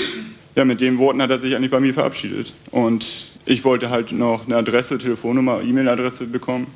ja, 0.55 0.63
mit 0.63 0.79
den 0.79 0.97
Worten 0.99 1.21
hat 1.21 1.31
er 1.31 1.39
sich 1.39 1.55
eigentlich 1.55 1.71
bei 1.71 1.79
mir 1.79 1.93
verabschiedet. 1.93 2.53
Und 2.71 3.05
ich 3.45 3.63
wollte 3.63 3.89
halt 3.89 4.11
noch 4.11 4.45
eine 4.45 4.57
Adresse, 4.57 4.97
Telefonnummer, 4.97 5.61
E-Mail-Adresse 5.61 6.27
bekommen. 6.27 6.67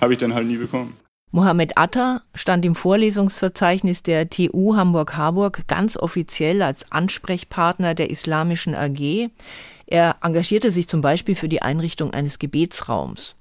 Habe 0.00 0.14
ich 0.14 0.18
dann 0.18 0.34
halt 0.34 0.46
nie 0.46 0.56
bekommen. 0.56 0.96
Mohammed 1.30 1.76
Atta 1.76 2.22
stand 2.34 2.64
im 2.64 2.74
Vorlesungsverzeichnis 2.74 4.02
der 4.02 4.30
TU 4.30 4.76
Hamburg-Harburg 4.76 5.68
ganz 5.68 5.98
offiziell 5.98 6.62
als 6.62 6.90
Ansprechpartner 6.90 7.94
der 7.94 8.08
Islamischen 8.08 8.74
AG. 8.74 9.28
Er 9.90 10.16
engagierte 10.22 10.70
sich 10.70 10.86
zum 10.86 11.00
Beispiel 11.00 11.34
für 11.34 11.48
die 11.48 11.62
Einrichtung 11.62 12.12
eines 12.12 12.38
Gebetsraums. 12.38 13.36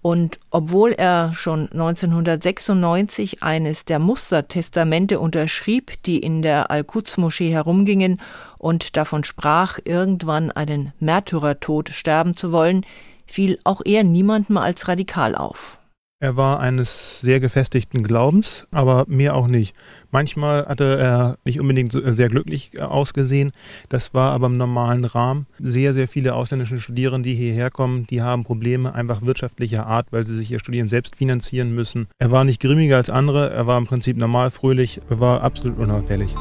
Und 0.00 0.38
obwohl 0.50 0.92
er 0.92 1.34
schon 1.34 1.62
1996 1.72 3.42
eines 3.42 3.84
der 3.84 3.98
Mustertestamente 3.98 5.18
unterschrieb, 5.18 6.00
die 6.04 6.18
in 6.18 6.40
der 6.40 6.70
Al-Quds-Moschee 6.70 7.50
herumgingen 7.50 8.20
und 8.58 8.96
davon 8.96 9.24
sprach, 9.24 9.80
irgendwann 9.84 10.52
einen 10.52 10.92
Märtyrertod 11.00 11.88
sterben 11.88 12.34
zu 12.34 12.52
wollen, 12.52 12.86
fiel 13.26 13.58
auch 13.64 13.82
er 13.84 14.04
niemandem 14.04 14.56
als 14.56 14.86
radikal 14.86 15.34
auf. 15.34 15.77
Er 16.20 16.36
war 16.36 16.58
eines 16.58 17.20
sehr 17.20 17.38
gefestigten 17.38 18.02
Glaubens, 18.02 18.66
aber 18.72 19.04
mehr 19.06 19.36
auch 19.36 19.46
nicht. 19.46 19.76
Manchmal 20.10 20.66
hatte 20.66 20.98
er 20.98 21.38
nicht 21.44 21.60
unbedingt 21.60 21.92
sehr 21.92 22.28
glücklich 22.28 22.72
äh, 22.74 22.80
ausgesehen. 22.80 23.52
Das 23.88 24.14
war 24.14 24.32
aber 24.32 24.48
im 24.48 24.56
normalen 24.56 25.04
Rahmen. 25.04 25.46
Sehr, 25.60 25.94
sehr 25.94 26.08
viele 26.08 26.34
ausländische 26.34 26.80
Studierende, 26.80 27.28
die 27.28 27.36
hierher 27.36 27.70
kommen, 27.70 28.04
die 28.08 28.20
haben 28.20 28.42
Probleme 28.42 28.92
einfach 28.94 29.22
wirtschaftlicher 29.22 29.86
Art, 29.86 30.08
weil 30.10 30.26
sie 30.26 30.36
sich 30.36 30.50
ihr 30.50 30.58
Studium 30.58 30.88
selbst 30.88 31.14
finanzieren 31.14 31.72
müssen. 31.72 32.08
Er 32.18 32.32
war 32.32 32.42
nicht 32.42 32.60
grimmiger 32.60 32.96
als 32.96 33.10
andere, 33.10 33.50
er 33.50 33.68
war 33.68 33.78
im 33.78 33.86
Prinzip 33.86 34.16
normal 34.16 34.50
fröhlich, 34.50 35.00
er 35.08 35.20
war 35.20 35.42
absolut 35.44 35.78
unauffällig. 35.78 36.34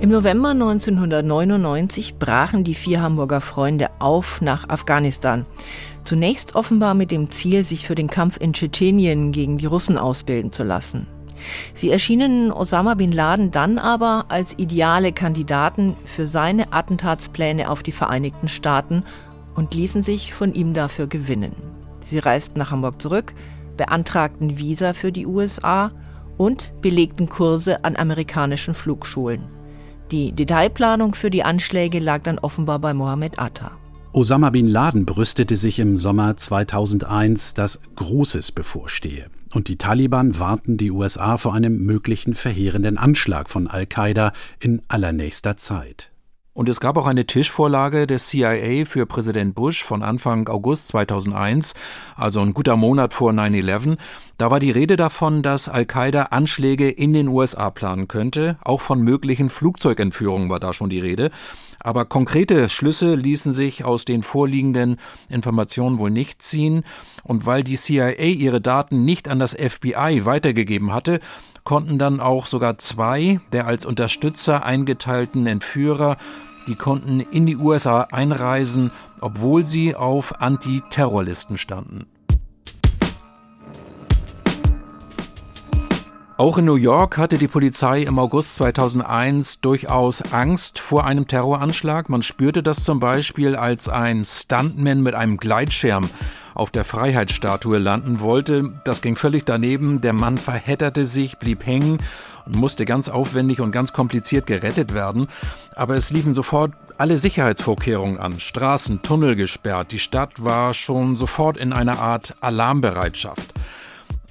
Im 0.00 0.10
November 0.10 0.50
1999 0.50 2.18
brachen 2.20 2.62
die 2.62 2.76
vier 2.76 3.02
Hamburger 3.02 3.40
Freunde 3.40 3.90
auf 3.98 4.40
nach 4.40 4.68
Afghanistan. 4.68 5.44
Zunächst 6.04 6.54
offenbar 6.54 6.94
mit 6.94 7.10
dem 7.10 7.30
Ziel, 7.30 7.64
sich 7.64 7.84
für 7.84 7.96
den 7.96 8.08
Kampf 8.08 8.38
in 8.40 8.52
Tschetschenien 8.52 9.32
gegen 9.32 9.58
die 9.58 9.66
Russen 9.66 9.98
ausbilden 9.98 10.52
zu 10.52 10.62
lassen. 10.62 11.08
Sie 11.74 11.90
erschienen 11.90 12.52
Osama 12.52 12.94
bin 12.94 13.10
Laden 13.10 13.50
dann 13.50 13.76
aber 13.76 14.26
als 14.28 14.56
ideale 14.56 15.12
Kandidaten 15.12 15.96
für 16.04 16.28
seine 16.28 16.72
Attentatspläne 16.72 17.68
auf 17.68 17.82
die 17.82 17.92
Vereinigten 17.92 18.46
Staaten 18.46 19.02
und 19.56 19.74
ließen 19.74 20.02
sich 20.02 20.32
von 20.32 20.54
ihm 20.54 20.74
dafür 20.74 21.08
gewinnen. 21.08 21.56
Sie 22.04 22.20
reisten 22.20 22.60
nach 22.60 22.70
Hamburg 22.70 23.02
zurück, 23.02 23.34
beantragten 23.76 24.58
Visa 24.58 24.94
für 24.94 25.10
die 25.10 25.26
USA 25.26 25.90
und 26.36 26.72
belegten 26.82 27.28
Kurse 27.28 27.84
an 27.84 27.96
amerikanischen 27.96 28.74
Flugschulen. 28.74 29.57
Die 30.10 30.32
Detailplanung 30.32 31.14
für 31.14 31.28
die 31.28 31.42
Anschläge 31.42 31.98
lag 31.98 32.22
dann 32.22 32.38
offenbar 32.38 32.78
bei 32.78 32.94
Mohammed 32.94 33.38
Atta. 33.38 33.72
Osama 34.12 34.48
bin 34.48 34.66
Laden 34.66 35.04
brüstete 35.04 35.54
sich 35.56 35.78
im 35.78 35.98
Sommer 35.98 36.34
2001, 36.34 37.52
dass 37.52 37.78
Großes 37.96 38.52
bevorstehe. 38.52 39.26
Und 39.52 39.68
die 39.68 39.76
Taliban 39.76 40.38
warnten 40.38 40.78
die 40.78 40.90
USA 40.90 41.36
vor 41.36 41.52
einem 41.52 41.84
möglichen 41.84 42.34
verheerenden 42.34 42.96
Anschlag 42.96 43.50
von 43.50 43.66
Al-Qaida 43.66 44.32
in 44.60 44.80
allernächster 44.88 45.58
Zeit. 45.58 46.10
Und 46.58 46.68
es 46.68 46.80
gab 46.80 46.96
auch 46.96 47.06
eine 47.06 47.24
Tischvorlage 47.24 48.08
des 48.08 48.26
CIA 48.30 48.84
für 48.84 49.06
Präsident 49.06 49.54
Bush 49.54 49.84
von 49.84 50.02
Anfang 50.02 50.48
August 50.48 50.88
2001, 50.88 51.74
also 52.16 52.40
ein 52.40 52.52
guter 52.52 52.74
Monat 52.74 53.14
vor 53.14 53.30
9-11. 53.30 53.96
Da 54.38 54.50
war 54.50 54.58
die 54.58 54.72
Rede 54.72 54.96
davon, 54.96 55.44
dass 55.44 55.68
Al-Qaida 55.68 56.22
Anschläge 56.30 56.90
in 56.90 57.12
den 57.12 57.28
USA 57.28 57.70
planen 57.70 58.08
könnte. 58.08 58.58
Auch 58.64 58.80
von 58.80 59.00
möglichen 59.02 59.50
Flugzeugentführungen 59.50 60.50
war 60.50 60.58
da 60.58 60.72
schon 60.72 60.90
die 60.90 60.98
Rede. 60.98 61.30
Aber 61.78 62.06
konkrete 62.06 62.68
Schlüsse 62.68 63.14
ließen 63.14 63.52
sich 63.52 63.84
aus 63.84 64.04
den 64.04 64.24
vorliegenden 64.24 64.96
Informationen 65.28 66.00
wohl 66.00 66.10
nicht 66.10 66.42
ziehen. 66.42 66.82
Und 67.22 67.46
weil 67.46 67.62
die 67.62 67.76
CIA 67.76 68.16
ihre 68.18 68.60
Daten 68.60 69.04
nicht 69.04 69.28
an 69.28 69.38
das 69.38 69.52
FBI 69.54 70.22
weitergegeben 70.24 70.92
hatte, 70.92 71.20
konnten 71.62 72.00
dann 72.00 72.18
auch 72.18 72.46
sogar 72.46 72.78
zwei 72.78 73.38
der 73.52 73.68
als 73.68 73.86
Unterstützer 73.86 74.64
eingeteilten 74.64 75.46
Entführer 75.46 76.16
die 76.68 76.76
konnten 76.76 77.20
in 77.20 77.46
die 77.46 77.56
USA 77.56 78.02
einreisen, 78.02 78.90
obwohl 79.20 79.64
sie 79.64 79.94
auf 79.94 80.40
Antiterrorlisten 80.40 81.58
standen. 81.58 82.06
Auch 86.36 86.56
in 86.58 86.66
New 86.66 86.76
York 86.76 87.18
hatte 87.18 87.36
die 87.36 87.48
Polizei 87.48 88.02
im 88.02 88.16
August 88.16 88.54
2001 88.54 89.60
durchaus 89.60 90.22
Angst 90.32 90.78
vor 90.78 91.04
einem 91.04 91.26
Terroranschlag. 91.26 92.08
Man 92.08 92.22
spürte 92.22 92.62
das 92.62 92.84
zum 92.84 93.00
Beispiel, 93.00 93.56
als 93.56 93.88
ein 93.88 94.24
Stuntman 94.24 95.02
mit 95.02 95.16
einem 95.16 95.38
Gleitschirm 95.38 96.08
auf 96.58 96.70
der 96.70 96.84
Freiheitsstatue 96.84 97.78
landen 97.78 98.20
wollte. 98.20 98.72
Das 98.84 99.00
ging 99.00 99.16
völlig 99.16 99.44
daneben. 99.44 100.00
Der 100.00 100.12
Mann 100.12 100.36
verhedderte 100.36 101.04
sich, 101.04 101.38
blieb 101.38 101.64
hängen 101.64 101.98
und 102.46 102.56
musste 102.56 102.84
ganz 102.84 103.08
aufwendig 103.08 103.60
und 103.60 103.70
ganz 103.70 103.92
kompliziert 103.92 104.46
gerettet 104.46 104.92
werden. 104.92 105.28
Aber 105.76 105.94
es 105.94 106.10
liefen 106.10 106.34
sofort 106.34 106.72
alle 106.96 107.16
Sicherheitsvorkehrungen 107.16 108.18
an. 108.18 108.40
Straßen, 108.40 109.02
Tunnel 109.02 109.36
gesperrt. 109.36 109.92
Die 109.92 110.00
Stadt 110.00 110.42
war 110.42 110.74
schon 110.74 111.14
sofort 111.14 111.56
in 111.56 111.72
einer 111.72 112.00
Art 112.00 112.34
Alarmbereitschaft. 112.40 113.54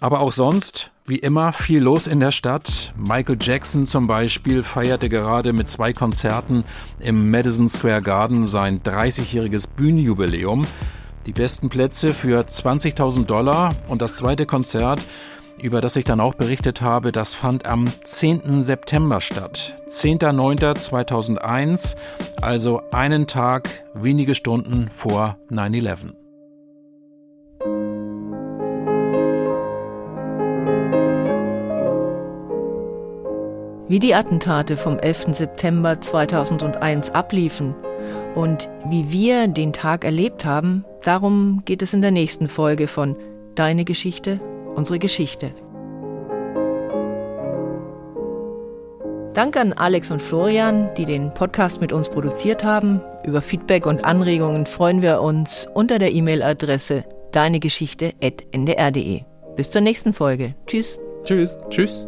Aber 0.02 0.20
auch 0.20 0.34
sonst, 0.34 0.92
wie 1.06 1.18
immer, 1.18 1.54
viel 1.54 1.82
los 1.82 2.08
in 2.08 2.20
der 2.20 2.32
Stadt. 2.32 2.94
Michael 2.98 3.38
Jackson 3.40 3.86
zum 3.86 4.06
Beispiel 4.06 4.63
feierte 4.63 5.08
gerade 5.08 5.54
mit 5.54 5.70
zwei 5.70 5.94
Konzerten 5.94 6.66
im 7.00 7.32
Madison 7.32 7.70
Square 7.70 8.02
Garden 8.02 8.46
sein 8.46 8.82
30-jähriges 8.82 9.70
Bühnenjubiläum. 9.76 10.66
Die 11.28 11.34
besten 11.34 11.68
Plätze 11.68 12.13
für 12.13 12.40
20.000 12.40 13.26
Dollar 13.26 13.76
und 13.90 14.02
das 14.02 14.16
zweite 14.16 14.46
Konzert, 14.46 15.02
über 15.62 15.82
das 15.82 15.98
ich 15.98 16.06
dann 16.06 16.22
auch 16.22 16.36
berichtet 16.36 16.82
habe, 16.82 17.12
das 17.12 17.34
fand 17.34 17.66
am 17.66 17.86
10. 18.06 18.63
September 18.63 19.20
statt. 19.20 19.76
10.09.2001, 19.90 21.98
also 22.42 22.82
einen 22.92 23.28
Tag, 23.28 23.84
wenige 23.94 24.36
Stunden 24.36 24.90
vor 24.90 25.38
9-11. 25.52 26.13
Wie 33.90 34.00
die 34.00 34.16
Attentate 34.16 34.78
vom 34.78 34.98
11. 34.98 35.36
September 35.36 36.00
2001 36.00 37.12
abliefen 37.12 37.76
und 38.36 38.70
wie 38.86 39.12
wir 39.12 39.50
den 39.50 39.74
Tag 39.74 40.06
erlebt 40.06 40.46
haben, 40.46 40.86
darum 41.08 41.62
geht 41.65 41.82
es 41.82 41.93
in 41.93 42.02
der 42.02 42.12
nächsten 42.12 42.48
Folge 42.48 42.88
von 42.88 43.15
Deine 43.56 43.86
Geschichte, 43.86 44.39
unsere 44.76 45.00
Geschichte. 45.00 45.52
Danke 49.34 49.62
an 49.62 49.74
Alex 49.74 50.12
und 50.12 50.22
Florian, 50.22 50.89
die 50.98 51.06
den 51.06 51.34
Podcast 51.34 51.80
mit 51.80 51.93
uns 51.93 52.10
produziert 52.10 52.63
haben. 52.63 53.02
Über 53.24 53.41
Feedback 53.41 53.86
und 53.86 54.04
Anregungen 54.04 54.65
freuen 54.65 55.02
wir 55.02 55.22
uns 55.22 55.67
unter 55.74 56.00
der 56.00 56.12
E-Mail-Adresse 56.12 57.06
deinegeschichte.ndr.de. 57.32 59.22
Bis 59.56 59.72
zur 59.72 59.82
nächsten 59.82 60.13
Folge. 60.13 60.56
Tschüss. 60.65 61.00
Tschüss. 61.24 61.60
Tschüss. 61.70 62.08